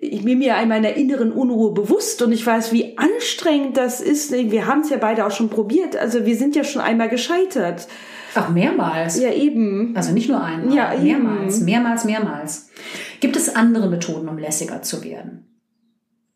ich 0.00 0.24
bin 0.24 0.38
mir 0.38 0.54
meiner 0.66 0.94
inneren 0.94 1.32
Unruhe 1.32 1.72
bewusst 1.72 2.22
und 2.22 2.32
ich 2.32 2.44
weiß, 2.44 2.72
wie 2.72 2.98
anstrengend 2.98 3.76
das 3.76 4.00
ist. 4.00 4.32
Wir 4.32 4.66
haben 4.66 4.80
es 4.80 4.90
ja 4.90 4.96
beide 4.96 5.26
auch 5.26 5.30
schon 5.30 5.48
probiert. 5.48 5.96
Also 5.96 6.26
wir 6.26 6.36
sind 6.36 6.56
ja 6.56 6.64
schon 6.64 6.82
einmal 6.82 7.08
gescheitert. 7.08 7.86
Auch 8.34 8.48
mehrmals. 8.48 9.20
Ja, 9.20 9.32
eben. 9.32 9.96
Also 9.96 10.12
nicht 10.12 10.28
nur 10.28 10.42
einmal. 10.42 10.74
Ja, 10.74 10.92
eben. 10.94 11.04
mehrmals, 11.04 11.60
mehrmals, 11.60 12.04
mehrmals. 12.04 12.70
Gibt 13.20 13.36
es 13.36 13.54
andere 13.54 13.88
Methoden, 13.88 14.28
um 14.28 14.38
lässiger 14.38 14.82
zu 14.82 15.02
werden? 15.04 15.60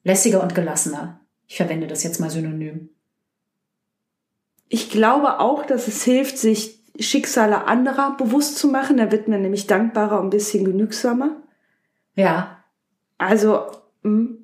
Lässiger 0.03 0.43
und 0.43 0.55
gelassener. 0.55 1.21
Ich 1.47 1.57
verwende 1.57 1.87
das 1.87 2.05
jetzt 2.05 2.21
mal 2.21 2.31
synonym. 2.31 2.91
Ich 4.69 4.91
glaube 4.91 5.41
auch, 5.41 5.67
dass 5.67 5.89
es 5.89 6.05
hilft, 6.05 6.39
sich 6.39 6.81
Schicksale 6.99 7.67
anderer 7.67 8.17
bewusst 8.17 8.57
zu 8.57 8.69
machen. 8.69 8.97
Da 8.97 9.11
wird 9.11 9.29
man 9.29 9.43
nämlich 9.43 9.67
dankbarer 9.67 10.21
und 10.21 10.29
ein 10.29 10.31
bisschen 10.31 10.65
genügsamer. 10.65 11.43
Ja. 12.15 12.60
Also, 13.21 13.63
hm, 14.03 14.39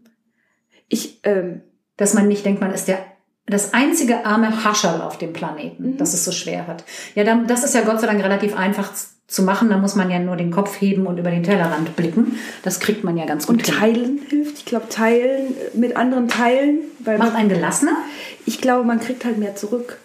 ich, 0.88 1.20
ähm, 1.24 1.62
Dass 1.96 2.12
man 2.12 2.28
nicht 2.28 2.44
denkt, 2.44 2.60
man 2.60 2.72
ist 2.72 2.88
der 2.88 2.98
das 3.46 3.72
einzige 3.72 4.26
arme 4.26 4.64
Hascherl 4.64 5.00
auf 5.00 5.16
dem 5.18 5.32
Planeten, 5.32 5.92
Mhm. 5.92 5.96
das 5.96 6.12
es 6.14 6.24
so 6.24 6.32
schwer 6.32 6.66
hat. 6.66 6.84
Ja, 7.14 7.24
dann, 7.24 7.46
das 7.46 7.64
ist 7.64 7.74
ja 7.74 7.82
Gott 7.82 8.00
sei 8.00 8.06
Dank 8.06 8.22
relativ 8.22 8.54
einfach 8.56 8.92
zu 9.28 9.42
machen. 9.44 9.70
Da 9.70 9.78
muss 9.78 9.94
man 9.94 10.10
ja 10.10 10.18
nur 10.18 10.36
den 10.36 10.50
Kopf 10.50 10.78
heben 10.80 11.06
und 11.06 11.16
über 11.18 11.30
den 11.30 11.42
Tellerrand 11.42 11.96
blicken. 11.96 12.38
Das 12.64 12.80
kriegt 12.80 13.02
man 13.04 13.16
ja 13.16 13.24
ganz 13.24 13.46
gut 13.46 13.56
und 13.56 13.64
hin. 13.66 13.74
teilen 13.76 14.20
hilft. 14.28 14.58
Ich 14.58 14.64
glaube, 14.66 14.88
teilen 14.90 15.54
mit 15.74 15.96
anderen 15.96 16.28
teilen, 16.28 16.80
weil 17.00 17.16
Macht 17.18 17.32
man, 17.32 17.42
ein 17.42 17.48
Gelassener? 17.48 17.96
ich 18.44 18.60
glaube, 18.60 18.84
man 18.84 19.00
kriegt 19.00 19.24
halt 19.24 19.38
mehr 19.38 19.54
zurück. 19.56 19.98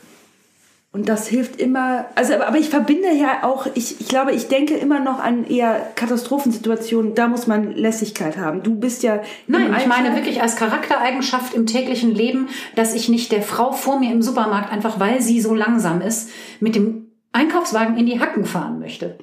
Und 0.93 1.07
das 1.07 1.27
hilft 1.27 1.61
immer, 1.61 2.07
also 2.15 2.33
aber, 2.33 2.47
aber 2.47 2.57
ich 2.57 2.69
verbinde 2.69 3.13
ja 3.13 3.43
auch, 3.43 3.65
ich, 3.75 4.01
ich 4.01 4.09
glaube, 4.09 4.33
ich 4.33 4.49
denke 4.49 4.75
immer 4.75 4.99
noch 4.99 5.19
an 5.19 5.45
eher 5.45 5.79
Katastrophensituationen, 5.95 7.15
da 7.15 7.29
muss 7.29 7.47
man 7.47 7.71
Lässigkeit 7.73 8.37
haben. 8.37 8.61
Du 8.61 8.75
bist 8.75 9.01
ja 9.01 9.21
Nein, 9.47 9.73
ich 9.79 9.87
meine 9.87 10.15
wirklich 10.15 10.41
als 10.41 10.57
Charaktereigenschaft 10.57 11.53
im 11.53 11.65
täglichen 11.65 12.13
Leben, 12.13 12.49
dass 12.75 12.93
ich 12.93 13.07
nicht 13.07 13.31
der 13.31 13.41
Frau 13.41 13.71
vor 13.71 13.99
mir 13.99 14.11
im 14.11 14.21
Supermarkt, 14.21 14.69
einfach 14.69 14.99
weil 14.99 15.21
sie 15.21 15.39
so 15.39 15.55
langsam 15.55 16.01
ist, 16.01 16.29
mit 16.59 16.75
dem 16.75 17.11
Einkaufswagen 17.31 17.97
in 17.97 18.05
die 18.05 18.19
Hacken 18.19 18.43
fahren 18.43 18.79
möchte. 18.79 19.17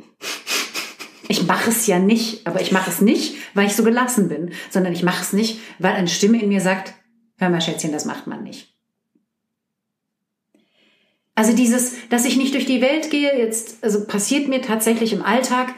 Ich 1.28 1.46
mache 1.46 1.68
es 1.68 1.86
ja 1.86 1.98
nicht, 1.98 2.46
aber 2.46 2.62
ich 2.62 2.72
mache 2.72 2.88
es 2.88 3.02
nicht, 3.02 3.36
weil 3.52 3.66
ich 3.66 3.76
so 3.76 3.84
gelassen 3.84 4.30
bin, 4.30 4.52
sondern 4.70 4.94
ich 4.94 5.02
mache 5.02 5.20
es 5.20 5.34
nicht, 5.34 5.60
weil 5.78 5.92
eine 5.92 6.08
Stimme 6.08 6.40
in 6.40 6.48
mir 6.48 6.62
sagt, 6.62 6.94
hör 7.36 7.50
mal 7.50 7.60
Schätzchen, 7.60 7.92
das 7.92 8.06
macht 8.06 8.26
man 8.26 8.42
nicht. 8.42 8.77
Also 11.38 11.52
dieses, 11.52 11.92
dass 12.08 12.24
ich 12.24 12.36
nicht 12.36 12.52
durch 12.52 12.66
die 12.66 12.80
Welt 12.80 13.10
gehe, 13.10 13.38
jetzt, 13.38 13.76
also 13.84 14.04
passiert 14.04 14.48
mir 14.48 14.60
tatsächlich 14.60 15.12
im 15.12 15.22
Alltag, 15.22 15.72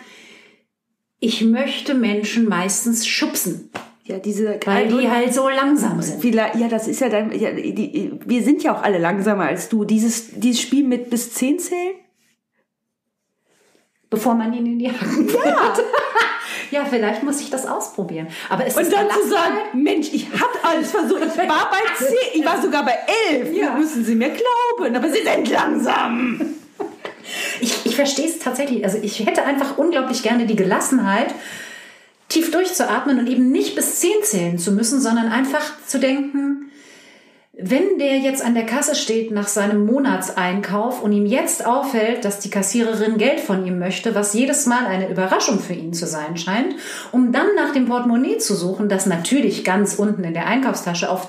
ich 1.19 1.45
möchte 1.45 1.93
Menschen 1.93 2.49
meistens 2.49 3.07
schubsen. 3.07 3.69
ja, 4.05 4.19
diese 4.19 4.59
Weil 4.65 4.89
die 4.89 5.11
halt 5.11 5.35
so 5.35 5.51
langsam 5.51 6.01
sind. 6.01 6.23
Vielleicht, 6.23 6.55
ja, 6.55 6.69
das 6.69 6.89
ist 6.89 7.03
ja 7.03 7.11
dein, 7.11 7.39
ja, 7.39 7.53
die, 7.53 8.11
wir 8.25 8.43
sind 8.43 8.63
ja 8.63 8.75
auch 8.75 8.83
alle 8.83 8.97
langsamer 8.97 9.45
als 9.45 9.69
du. 9.69 9.85
Dieses, 9.85 10.31
dieses 10.35 10.63
Spiel 10.63 10.89
mit 10.89 11.11
bis 11.11 11.35
zehn 11.35 11.59
zählen? 11.59 11.93
Bevor 14.09 14.35
man 14.35 14.55
ihn 14.55 14.65
in 14.65 14.79
die 14.79 14.91
Hacken 14.91 15.29
ja. 15.45 15.75
Ja, 16.71 16.85
vielleicht 16.85 17.23
muss 17.23 17.41
ich 17.41 17.51
das 17.51 17.67
ausprobieren. 17.67 18.29
Aber 18.49 18.67
es 18.67 18.77
ist 18.77 18.85
Und 18.85 18.93
dann 18.93 19.11
zu 19.11 19.29
sagen, 19.29 19.57
Mensch, 19.75 20.09
ich 20.13 20.29
hab 20.33 20.65
alles 20.65 20.91
versucht. 20.91 21.23
Ich 21.23 21.37
war 21.39 21.71
bei 21.71 22.05
zehn, 22.05 22.41
ich 22.41 22.45
war 22.45 22.61
sogar 22.63 22.85
bei 22.85 22.97
elf. 23.31 23.53
Ja. 23.55 23.75
Müssen 23.75 24.05
Sie 24.05 24.15
mir 24.15 24.31
glauben. 24.31 24.97
Aber 24.97 25.11
Sie 25.11 25.23
sind 25.23 25.51
langsam. 25.51 26.41
Ich, 27.61 27.87
ich 27.87 27.97
verstehe 27.97 28.27
es 28.27 28.39
tatsächlich. 28.39 28.85
Also 28.85 28.99
ich 29.03 29.25
hätte 29.27 29.45
einfach 29.45 29.79
unglaublich 29.79 30.23
gerne 30.23 30.47
die 30.47 30.57
Gelassenheit, 30.57 31.35
tief 32.29 32.51
durchzuatmen 32.51 33.19
und 33.19 33.27
eben 33.29 33.51
nicht 33.51 33.75
bis 33.75 33.97
zehn 33.97 34.23
zählen 34.23 34.59
zu 34.59 34.73
müssen, 34.73 35.01
sondern 35.01 35.29
einfach 35.29 35.65
zu 35.87 35.99
denken, 35.99 36.70
wenn 37.63 37.99
der 37.99 38.19
jetzt 38.19 38.45
an 38.45 38.55
der 38.55 38.67
Kasse 38.67 38.95
steht 38.95 39.31
nach 39.31 39.49
seinem 39.49 39.85
Monatseinkauf 39.85 41.03
und 41.03 41.13
ihm 41.13 41.27
jetzt 41.27 41.67
auffällt, 41.67 42.25
dass 42.25 42.39
die 42.39 42.51
Kassiererin 42.51 43.19
Geld 43.19 43.41
von 43.41 43.67
ihm 43.67 43.79
möchte, 43.79 44.15
was 44.15 44.35
jedes 44.35 44.67
Mal 44.67 44.87
eine 44.87 45.09
Überraschung 45.09 45.59
für 45.59 45.75
ihn 45.75 45.93
zu 45.93 46.07
sein 46.07 46.37
scheint, 46.37 46.75
um 47.13 47.33
dann 47.33 47.55
nach 47.57 47.73
dem 47.73 47.87
Portemonnaie 47.87 48.39
zu 48.39 48.55
suchen, 48.55 48.89
das 48.89 49.07
natürlich 49.07 49.65
ganz 49.65 49.95
unten 49.95 50.25
in 50.25 50.35
der 50.35 50.47
Einkaufstasche 50.47 51.11
auf 51.11 51.29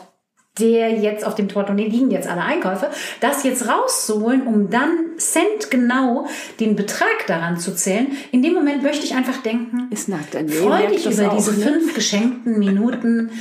der 0.60 0.92
jetzt 0.92 1.26
auf 1.26 1.36
dem 1.36 1.48
Portemonnaie 1.48 1.88
liegen 1.88 2.12
jetzt 2.12 2.28
alle 2.28 2.42
Einkäufe, 2.42 2.90
das 3.22 3.44
jetzt 3.44 3.68
rauszuholen, 3.70 4.46
um 4.46 4.70
dann 4.70 5.12
centgenau 5.18 6.28
den 6.60 6.76
Betrag 6.76 7.26
daran 7.28 7.58
zu 7.58 7.74
zählen. 7.74 8.08
In 8.32 8.44
dem 8.44 8.54
Moment 8.54 8.84
möchte 8.84 9.06
ich 9.06 9.16
einfach 9.16 9.38
denken, 9.38 9.88
an 10.36 10.46
mir. 10.48 10.54
Freu 10.54 10.88
dich 10.88 11.06
über 11.06 11.32
auch, 11.32 11.36
diese 11.36 11.58
ne? 11.58 11.66
fünf 11.66 11.96
geschenkten 11.96 12.60
Minuten, 12.60 13.32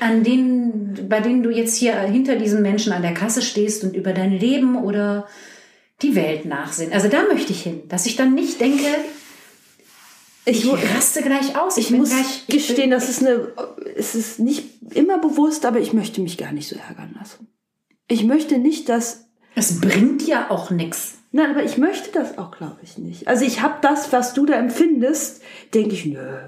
an 0.00 0.22
denen, 0.22 1.08
bei 1.08 1.20
denen 1.20 1.42
du 1.42 1.50
jetzt 1.50 1.76
hier 1.76 1.98
hinter 2.00 2.36
diesen 2.36 2.60
Menschen 2.62 2.92
an 2.92 3.02
der 3.02 3.14
Kasse 3.14 3.40
stehst 3.40 3.82
und 3.82 3.96
über 3.96 4.12
dein 4.12 4.32
Leben 4.32 4.76
oder 4.76 5.26
die 6.02 6.14
Welt 6.14 6.44
nachsinnen. 6.44 6.92
Also 6.92 7.08
da 7.08 7.24
möchte 7.32 7.52
ich 7.52 7.62
hin, 7.62 7.82
dass 7.88 8.06
ich 8.06 8.14
dann 8.16 8.34
nicht 8.34 8.60
denke, 8.60 8.84
ich, 10.50 10.64
mu- 10.64 10.76
raste 10.94 11.22
gleich 11.22 11.56
aus. 11.58 11.76
Ich 11.76 11.88
bin 11.88 11.98
muss 11.98 12.10
gleich, 12.10 12.44
ich 12.46 12.54
gestehen, 12.54 12.90
das 12.90 13.08
ist 13.08 13.22
eine, 13.22 13.48
es 13.96 14.14
ist 14.14 14.38
nicht 14.38 14.64
immer 14.94 15.18
bewusst, 15.18 15.64
aber 15.66 15.80
ich 15.80 15.92
möchte 15.92 16.20
mich 16.20 16.36
gar 16.38 16.52
nicht 16.52 16.68
so 16.68 16.76
ärgern 16.76 17.14
lassen. 17.18 17.48
Ich 18.08 18.24
möchte 18.24 18.58
nicht, 18.58 18.88
dass 18.88 19.26
es 19.54 19.80
bringt 19.80 20.26
ja 20.26 20.50
auch 20.50 20.70
nichts. 20.70 21.14
Nein, 21.30 21.50
aber 21.50 21.62
ich 21.62 21.76
möchte 21.76 22.10
das 22.12 22.38
auch, 22.38 22.50
glaube 22.56 22.78
ich, 22.82 22.96
nicht. 22.96 23.28
Also 23.28 23.44
ich 23.44 23.60
habe 23.60 23.78
das, 23.82 24.12
was 24.12 24.32
du 24.32 24.46
da 24.46 24.54
empfindest, 24.54 25.42
denke 25.74 25.94
ich, 25.94 26.06
nö. 26.06 26.38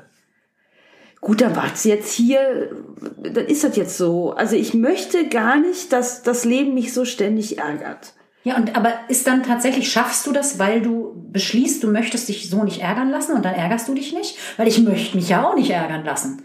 Gut, 1.20 1.42
dann 1.42 1.54
war's 1.54 1.84
jetzt 1.84 2.12
hier, 2.14 2.70
dann 3.18 3.44
ist 3.46 3.62
das 3.62 3.76
jetzt 3.76 3.98
so. 3.98 4.32
Also 4.32 4.56
ich 4.56 4.72
möchte 4.72 5.28
gar 5.28 5.58
nicht, 5.60 5.92
dass 5.92 6.22
das 6.22 6.46
Leben 6.46 6.72
mich 6.72 6.94
so 6.94 7.04
ständig 7.04 7.58
ärgert. 7.58 8.14
Ja, 8.42 8.56
und 8.56 8.74
aber 8.74 8.92
ist 9.08 9.26
dann 9.26 9.42
tatsächlich, 9.42 9.92
schaffst 9.92 10.26
du 10.26 10.32
das, 10.32 10.58
weil 10.58 10.80
du 10.80 11.14
beschließt, 11.30 11.82
du 11.82 11.88
möchtest 11.88 12.28
dich 12.28 12.48
so 12.48 12.64
nicht 12.64 12.80
ärgern 12.80 13.10
lassen 13.10 13.34
und 13.34 13.44
dann 13.44 13.54
ärgerst 13.54 13.86
du 13.88 13.94
dich 13.94 14.14
nicht? 14.14 14.38
Weil 14.56 14.68
ich 14.68 14.78
möchte 14.78 15.16
mich 15.16 15.28
ja 15.28 15.46
auch 15.46 15.54
nicht 15.54 15.70
ärgern 15.70 16.04
lassen. 16.04 16.42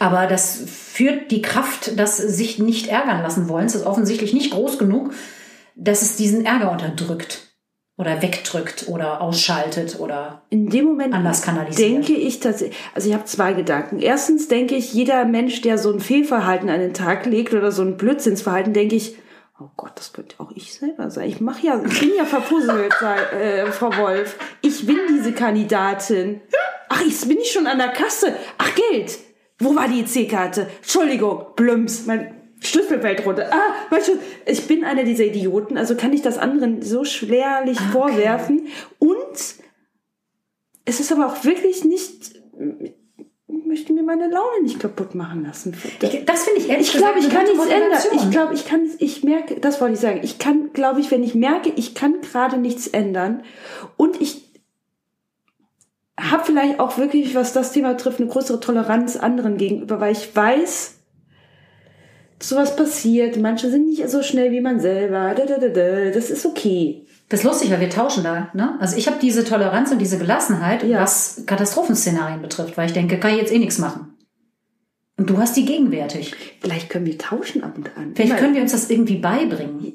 Aber 0.00 0.26
das 0.26 0.62
führt 0.66 1.30
die 1.30 1.42
Kraft, 1.42 1.98
das 1.98 2.16
sich 2.16 2.58
nicht 2.58 2.88
ärgern 2.88 3.22
lassen 3.22 3.48
wollens, 3.48 3.74
ist 3.74 3.86
offensichtlich 3.86 4.32
nicht 4.32 4.52
groß 4.52 4.78
genug, 4.78 5.12
dass 5.74 6.02
es 6.02 6.16
diesen 6.16 6.44
Ärger 6.44 6.72
unterdrückt 6.72 7.48
oder 7.96 8.22
wegdrückt 8.22 8.86
oder 8.88 9.20
ausschaltet 9.20 9.98
oder 9.98 10.42
In 10.50 10.68
dem 10.70 10.84
Moment 10.84 11.14
Anders 11.14 11.42
kanalisiert. 11.42 11.90
denke 11.90 12.12
ich 12.14 12.38
tatsächlich, 12.38 12.78
also 12.94 13.08
ich 13.08 13.14
habe 13.14 13.24
zwei 13.24 13.52
Gedanken. 13.54 13.98
Erstens 13.98 14.46
denke 14.46 14.76
ich, 14.76 14.92
jeder 14.92 15.24
Mensch, 15.24 15.60
der 15.62 15.78
so 15.78 15.92
ein 15.92 16.00
Fehlverhalten 16.00 16.70
an 16.70 16.80
den 16.80 16.94
Tag 16.94 17.26
legt 17.26 17.54
oder 17.54 17.72
so 17.72 17.82
ein 17.82 17.96
Blödsinnsverhalten, 17.96 18.72
denke 18.72 18.94
ich, 18.94 19.16
oh 19.60 19.70
Gott, 19.76 19.92
das 19.96 20.12
könnte 20.12 20.36
auch 20.38 20.52
ich 20.54 20.72
selber 20.72 21.10
sein. 21.10 21.28
Ich 21.28 21.40
mache 21.40 21.66
ja, 21.66 21.82
ich 21.84 22.00
bin 22.00 22.12
ja 22.16 22.24
verpuzzelt, 22.24 22.94
äh, 23.32 23.66
Frau 23.72 23.96
Wolf. 23.96 24.36
Ich 24.62 24.86
bin 24.86 24.98
diese 25.08 25.32
Kandidatin. 25.32 26.40
Ach, 26.88 27.02
ich 27.04 27.20
bin 27.28 27.38
ich 27.38 27.50
schon 27.50 27.66
an 27.66 27.78
der 27.78 27.88
Kasse. 27.88 28.34
Ach, 28.56 28.70
Geld. 28.74 29.18
Wo 29.58 29.74
war 29.74 29.88
die 29.88 30.00
EC-Karte? 30.00 30.68
Entschuldigung, 30.78 31.46
Blums, 31.56 32.06
mein 32.06 32.34
Schlüssel 32.60 33.00
fällt 33.00 33.26
runter. 33.26 33.48
Ah, 33.52 33.74
mein 33.90 34.02
Schlüssel. 34.02 34.22
Ich 34.46 34.66
bin 34.66 34.84
einer 34.84 35.04
dieser 35.04 35.24
Idioten, 35.24 35.76
also 35.76 35.96
kann 35.96 36.12
ich 36.12 36.22
das 36.22 36.38
anderen 36.38 36.82
so 36.82 37.04
schwerlich 37.04 37.78
okay. 37.78 37.90
vorwerfen. 37.90 38.68
Und 38.98 39.56
es 40.84 41.00
ist 41.00 41.12
aber 41.12 41.26
auch 41.26 41.44
wirklich 41.44 41.84
nicht, 41.84 42.40
ich 42.80 42.94
möchte 43.68 43.92
mir 43.92 44.02
meine 44.02 44.28
Laune 44.28 44.62
nicht 44.62 44.80
kaputt 44.80 45.14
machen 45.14 45.44
lassen. 45.44 45.76
ich, 46.00 46.24
das 46.24 46.44
finde 46.44 46.60
ich 46.60 46.68
ehrlich 46.68 46.94
Ich 46.94 46.98
glaube, 46.98 47.18
ich 47.18 47.28
kann 47.28 47.44
nichts 47.44 47.66
ändern. 47.66 48.00
Ich 48.14 48.30
glaube, 48.30 48.54
ich 48.54 48.64
kann, 48.64 48.90
ich 48.98 49.24
merke, 49.24 49.60
das 49.60 49.80
wollte 49.80 49.94
ich 49.94 50.00
sagen. 50.00 50.20
Ich 50.22 50.38
kann, 50.38 50.72
glaube 50.72 51.00
ich, 51.00 51.10
wenn 51.10 51.22
ich 51.22 51.34
merke, 51.34 51.72
ich 51.76 51.94
kann 51.94 52.20
gerade 52.20 52.58
nichts 52.58 52.88
ändern 52.88 53.42
und 53.96 54.20
ich 54.20 54.48
habe 56.18 56.44
vielleicht 56.44 56.80
auch 56.80 56.98
wirklich, 56.98 57.34
was 57.34 57.52
das 57.52 57.72
Thema 57.72 57.96
trifft, 57.96 58.20
eine 58.20 58.28
größere 58.28 58.58
Toleranz 58.58 59.16
anderen 59.16 59.56
gegenüber, 59.56 60.00
weil 60.00 60.12
ich 60.12 60.34
weiß, 60.34 60.98
sowas 62.40 62.76
passiert. 62.76 63.36
Manche 63.36 63.70
sind 63.70 63.86
nicht 63.86 64.08
so 64.08 64.22
schnell 64.22 64.52
wie 64.52 64.60
man 64.60 64.80
selber. 64.80 65.34
Da, 65.34 65.46
da, 65.46 65.58
da, 65.58 65.68
da. 65.68 66.10
Das 66.10 66.30
ist 66.30 66.46
okay. 66.46 67.06
Das 67.28 67.40
ist 67.40 67.44
lustig, 67.44 67.70
weil 67.70 67.80
wir 67.80 67.90
tauschen 67.90 68.24
da. 68.24 68.48
Ne? 68.54 68.76
Also 68.80 68.96
ich 68.96 69.06
habe 69.06 69.18
diese 69.20 69.44
Toleranz 69.44 69.90
und 69.92 69.98
diese 69.98 70.18
Gelassenheit, 70.18 70.82
Ja. 70.82 71.00
was 71.00 71.42
Katastrophenszenarien 71.46 72.40
betrifft, 72.40 72.76
weil 72.78 72.86
ich 72.86 72.92
denke, 72.94 73.18
kann 73.20 73.32
ich 73.32 73.38
jetzt 73.38 73.52
eh 73.52 73.58
nichts 73.58 73.78
machen. 73.78 74.14
Und 75.18 75.28
du 75.28 75.36
hast 75.38 75.56
die 75.56 75.64
gegenwärtig. 75.64 76.34
Vielleicht 76.60 76.88
können 76.90 77.04
wir 77.04 77.18
tauschen 77.18 77.64
ab 77.64 77.72
und 77.76 77.90
an. 77.96 78.12
Vielleicht 78.14 78.30
Immer. 78.30 78.40
können 78.40 78.54
wir 78.54 78.62
uns 78.62 78.72
das 78.72 78.88
irgendwie 78.88 79.16
beibringen. 79.16 79.94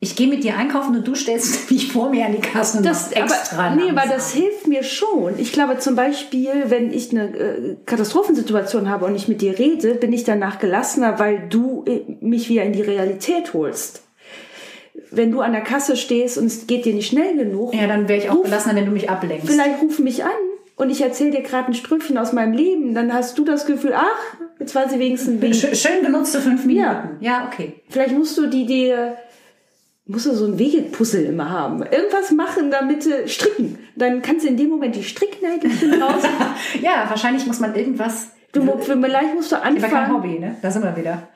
Ich 0.00 0.16
gehe 0.16 0.28
mit 0.28 0.44
dir 0.44 0.56
einkaufen 0.58 0.94
und 0.94 1.08
du 1.08 1.14
stellst 1.14 1.70
mich 1.70 1.90
vor 1.90 2.10
mir 2.10 2.26
an 2.26 2.32
die 2.32 2.40
Kasse 2.40 2.76
und 2.78 2.84
Das, 2.86 3.10
extra 3.10 3.68
aber, 3.68 3.76
nee, 3.76 3.88
aber 3.90 4.06
das 4.06 4.32
hilft 4.34 4.66
mir 4.68 4.82
schon. 4.84 5.38
Ich 5.38 5.52
glaube 5.52 5.78
zum 5.78 5.96
Beispiel, 5.96 6.64
wenn 6.66 6.92
ich 6.92 7.10
eine 7.10 7.34
äh, 7.36 7.76
Katastrophensituation 7.86 8.90
habe 8.90 9.06
und 9.06 9.14
ich 9.16 9.28
mit 9.28 9.40
dir 9.40 9.58
rede, 9.58 9.94
bin 9.94 10.12
ich 10.12 10.24
danach 10.24 10.58
gelassener, 10.58 11.18
weil 11.18 11.48
du 11.48 11.84
äh, 11.88 12.02
mich 12.20 12.48
wieder 12.50 12.64
in 12.64 12.74
die 12.74 12.82
Realität 12.82 13.54
holst. 13.54 14.02
Wenn 15.10 15.30
du 15.32 15.40
an 15.40 15.52
der 15.52 15.60
Kasse 15.62 15.96
stehst 15.96 16.38
und 16.38 16.46
es 16.46 16.66
geht 16.66 16.84
dir 16.84 16.94
nicht 16.94 17.08
schnell 17.08 17.36
genug, 17.36 17.74
Ja, 17.74 17.86
dann 17.86 18.08
wäre 18.08 18.18
ich 18.18 18.30
auch 18.30 18.36
ruf, 18.36 18.44
gelassener, 18.44 18.76
wenn 18.76 18.86
du 18.86 18.92
mich 18.92 19.10
ablenkst. 19.10 19.46
vielleicht 19.48 19.82
ruf 19.82 19.98
mich 19.98 20.24
an 20.24 20.30
und 20.76 20.90
ich 20.90 21.00
erzähle 21.00 21.30
dir 21.32 21.42
gerade 21.42 21.68
ein 21.68 21.74
Strümpfchen 21.74 22.16
aus 22.18 22.32
meinem 22.32 22.52
Leben, 22.52 22.94
dann 22.94 23.12
hast 23.12 23.36
du 23.38 23.44
das 23.44 23.66
Gefühl, 23.66 23.92
ach, 23.94 24.36
jetzt 24.60 24.74
weiß 24.74 24.92
ich 24.92 24.98
wenigstens 24.98 25.40
wie. 25.42 25.52
Schön, 25.54 25.74
schön 25.74 26.02
genutzte 26.04 26.40
fünf 26.40 26.64
Minuten. 26.64 26.84
Ja. 26.86 27.10
ja, 27.20 27.48
okay. 27.52 27.74
Vielleicht 27.88 28.16
musst 28.16 28.36
du 28.38 28.46
die 28.46 28.66
dir 28.66 29.16
musst 30.06 30.26
du 30.26 30.34
so 30.34 30.44
ein 30.46 30.58
Wegepuzzle 30.58 31.22
immer 31.22 31.48
haben. 31.48 31.82
Irgendwas 31.82 32.30
machen, 32.30 32.70
damit 32.70 33.06
du 33.06 33.26
stricken. 33.26 33.78
Dann 33.96 34.20
kannst 34.20 34.44
du 34.44 34.48
in 34.50 34.56
dem 34.58 34.68
Moment 34.68 34.94
die 34.96 35.02
Stricknägelchen 35.02 35.94
raus. 36.02 36.22
Ja, 36.82 37.06
wahrscheinlich 37.08 37.46
muss 37.46 37.58
man 37.60 37.74
irgendwas. 37.74 38.28
Du, 38.52 38.60
vielleicht 38.80 39.34
musst 39.34 39.50
du 39.50 39.56
Aber 39.56 39.64
kein 39.64 39.82
anfangen. 39.82 40.12
Hobby, 40.14 40.38
ne? 40.38 40.56
Da 40.62 40.70
sind 40.70 40.84
wir 40.84 40.94
wieder. 40.96 41.28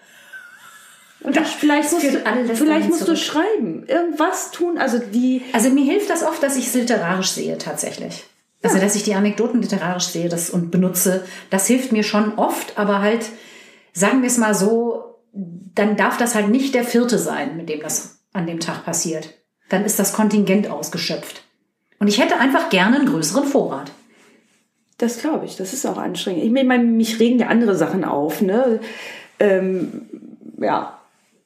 Und 1.21 1.37
das, 1.37 1.51
vielleicht 1.51 1.93
musst, 1.93 2.05
du, 2.05 2.27
alles 2.27 2.59
vielleicht 2.59 2.89
musst 2.89 3.09
du 3.09 3.17
schreiben. 3.17 3.85
Irgendwas 3.87 4.51
tun. 4.53 4.79
Also 4.79 4.99
die, 4.99 5.43
Also 5.53 5.69
mir 5.71 5.85
hilft 5.85 6.11
das 6.11 6.23
oft, 6.23 6.43
dass 6.43 6.57
ich 6.57 6.69
es 6.69 6.75
literarisch 6.75 7.31
sehe 7.31 7.59
tatsächlich. 7.59 8.25
Also 8.63 8.79
dass 8.79 8.97
ich 8.97 9.05
die 9.05 9.15
Anekdoten 9.15 9.63
literarisch 9.63 10.07
sehe 10.07 10.29
das 10.29 10.51
und 10.51 10.71
benutze, 10.71 11.25
das 11.51 11.67
hilft 11.67 11.93
mir 11.93 12.03
schon 12.03 12.39
oft, 12.39 12.79
aber 12.79 13.01
halt, 13.01 13.27
sagen 13.93 14.23
wir 14.23 14.29
es 14.29 14.39
mal 14.39 14.55
so, 14.55 15.17
dann 15.33 15.97
darf 15.97 16.17
das 16.17 16.35
halt 16.35 16.49
nicht 16.49 16.75
der 16.75 16.85
vierte 16.85 17.19
sein, 17.19 17.57
mit 17.57 17.69
dem 17.69 17.81
das 17.81 18.19
an 18.33 18.47
dem 18.47 18.61
Tag 18.61 18.85
passiert. 18.85 19.35
Dann 19.69 19.85
ist 19.85 19.99
das 19.99 20.13
Kontingent 20.13 20.69
ausgeschöpft. 20.71 21.43
Und 22.01 22.09
ich 22.09 22.21
hätte 22.21 22.39
einfach 22.39 22.69
gerne 22.71 22.97
einen 22.97 23.09
größeren 23.09 23.45
Vorrat. 23.45 23.91
das 24.99 25.21
glaube 25.21 25.47
ich, 25.47 25.57
das 25.57 25.73
ist 25.73 25.87
auch 25.87 25.99
anstrengend. 25.99 26.43
Ich 26.43 26.51
meine, 26.51 26.83
mich 26.85 27.21
regen 27.21 27.39
ja 27.39 27.49
andere 27.49 27.77
Sachen 27.77 28.05
auf. 28.05 28.41
Ne? 28.41 28.81
Ähm, 29.39 30.09
ja, 30.61 30.98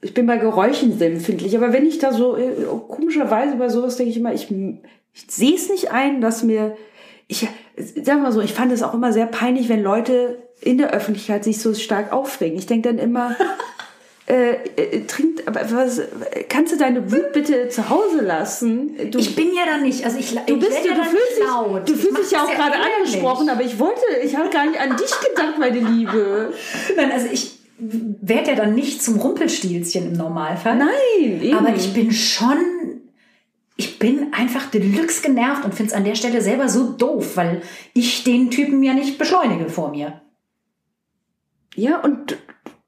ich 0.03 0.15
bin 0.15 0.27
bei 0.27 0.37
Geräuschen 0.37 0.99
sehr 0.99 1.12
empfindlich. 1.12 1.57
Aber 1.57 1.73
wenn 1.73 1.87
ich 1.87 1.99
da 1.99 2.12
so, 2.12 2.37
äh, 2.37 2.67
komischerweise 2.88 3.55
bei 3.57 3.69
sowas 3.69 3.97
denke 3.97 4.11
ich 4.11 4.17
immer, 4.17 4.35
ich, 4.35 4.51
ich 4.51 5.25
sehe 5.29 5.55
es 5.55 5.71
nicht 5.71 5.93
ein, 5.93 6.21
dass 6.21 6.43
mir, 6.43 6.77
ich, 7.29 7.47
sag 8.03 8.21
mal 8.21 8.33
so, 8.33 8.41
ich 8.41 8.53
fand 8.53 8.73
es 8.73 8.83
auch 8.83 8.95
immer 8.95 9.12
sehr 9.12 9.27
peinlich, 9.27 9.69
wenn 9.69 9.83
Leute 9.83 10.43
in 10.61 10.77
der 10.77 10.91
Öffentlichkeit 10.91 11.45
sich 11.45 11.61
so 11.61 11.73
stark 11.73 12.12
aufregen. 12.12 12.59
Ich 12.59 12.67
denke 12.67 12.88
dann 12.88 12.99
immer, 12.99 13.37
äh, 14.27 14.55
äh, 14.75 15.07
trinkt, 15.07 15.47
aber 15.47 15.61
was, 15.71 16.01
kannst 16.49 16.73
du 16.73 16.79
deine 16.79 17.12
Wut 17.12 17.33
bitte 17.33 17.69
zu 17.69 17.88
Hause 17.88 18.23
lassen? 18.23 19.11
Du, 19.12 19.21
Ich 19.21 19.37
bin 19.37 19.55
ja 19.55 19.62
da 19.67 19.79
nicht, 19.79 20.05
also 20.05 20.19
ich, 20.19 20.31
Du 20.31 20.59
bist 20.59 20.85
du, 20.85 20.88
du 20.88 21.05
fühlst 21.05 21.38
dich, 21.38 21.85
du 21.87 21.95
fühlst 21.95 22.19
dich 22.19 22.31
ja 22.33 22.43
auch 22.43 22.51
gerade 22.51 22.75
angesprochen, 22.75 23.49
aber 23.49 23.62
ich 23.62 23.79
wollte, 23.79 24.03
ich 24.25 24.37
habe 24.37 24.51
gar 24.51 24.67
nicht 24.67 24.81
an 24.81 24.97
dich 24.97 25.12
gedacht, 25.29 25.61
meine 25.61 25.79
Liebe. 25.79 26.53
Nein, 26.97 27.12
also 27.12 27.29
ich 27.33 27.62
werde 28.21 28.51
ja 28.51 28.57
dann 28.57 28.75
nicht 28.75 29.03
zum 29.03 29.16
Rumpelstilzchen 29.18 30.07
im 30.07 30.12
Normalfall. 30.12 30.77
Nein, 30.77 31.40
eben. 31.42 31.57
Aber 31.57 31.75
ich 31.75 31.92
bin 31.92 32.12
schon, 32.12 32.57
ich 33.77 33.99
bin 33.99 34.33
einfach 34.33 34.66
deluxe 34.71 35.23
genervt 35.23 35.64
und 35.64 35.75
finde 35.75 35.90
es 35.92 35.97
an 35.97 36.05
der 36.05 36.14
Stelle 36.14 36.40
selber 36.40 36.68
so 36.68 36.92
doof, 36.92 37.37
weil 37.37 37.62
ich 37.95 38.25
den 38.25 38.51
Typen 38.51 38.83
ja 38.83 38.95
nicht 38.95 39.18
beschleunige 39.18 39.68
vor 39.68 39.90
mir. 39.90 40.21
ja, 41.75 41.99
und 42.01 42.37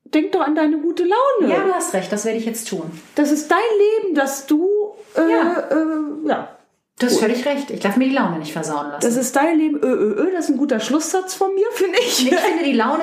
denk 0.05 0.31
doch 0.33 0.43
an 0.43 0.55
deine 0.55 0.79
gute 0.79 1.03
Laune. 1.05 1.53
Ja, 1.53 1.65
du 1.65 1.73
hast 1.73 1.93
recht, 1.95 2.13
das 2.13 2.25
werde 2.25 2.39
ich 2.39 2.45
jetzt 2.47 2.69
tun. 2.69 2.83
Das 3.17 3.33
ist 3.33 3.51
dein 3.51 3.59
Leben, 4.03 4.15
dass 4.15 4.47
du, 4.47 4.69
äh, 5.17 5.29
Ja. 5.31 5.59
äh, 5.71 6.29
ja. 6.29 6.49
Du 7.01 7.07
hast 7.07 7.19
völlig 7.19 7.45
recht. 7.45 7.71
Ich 7.71 7.81
darf 7.81 7.97
mir 7.97 8.09
die 8.09 8.15
Laune 8.15 8.39
nicht 8.39 8.53
versauen 8.53 8.87
lassen. 8.91 9.01
Das 9.05 9.17
ist 9.17 9.35
dein 9.35 9.59
Leben, 9.59 9.81
ö, 9.83 9.87
ö, 9.89 10.15
ö. 10.29 10.31
Das 10.33 10.45
ist 10.45 10.51
ein 10.53 10.57
guter 10.59 10.79
Schlusssatz 10.79 11.35
von 11.35 11.53
mir, 11.53 11.67
finde 11.73 11.99
ich. 11.99 12.31
ich 12.31 12.37
finde 12.39 12.63
die 12.63 12.73
Laune, 12.75 13.03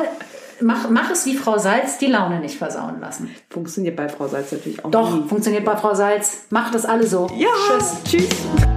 mach, 0.61 0.89
mach 0.89 1.09
es 1.11 1.25
wie 1.25 1.35
Frau 1.35 1.57
Salz, 1.57 1.97
die 1.97 2.07
Laune 2.07 2.39
nicht 2.39 2.57
versauen 2.57 2.99
lassen. 2.99 3.29
Funktioniert 3.49 3.95
bei 3.95 4.09
Frau 4.09 4.27
Salz 4.27 4.51
natürlich 4.51 4.83
auch 4.83 4.91
Doch, 4.91 5.13
nie. 5.15 5.27
funktioniert 5.27 5.65
bei 5.65 5.75
Frau 5.77 5.93
Salz. 5.93 6.43
Macht 6.49 6.73
das 6.75 6.85
alle 6.85 7.05
so. 7.07 7.27
Ja, 7.37 7.47
Tschüss. 7.77 7.93
tschüss. 8.05 8.70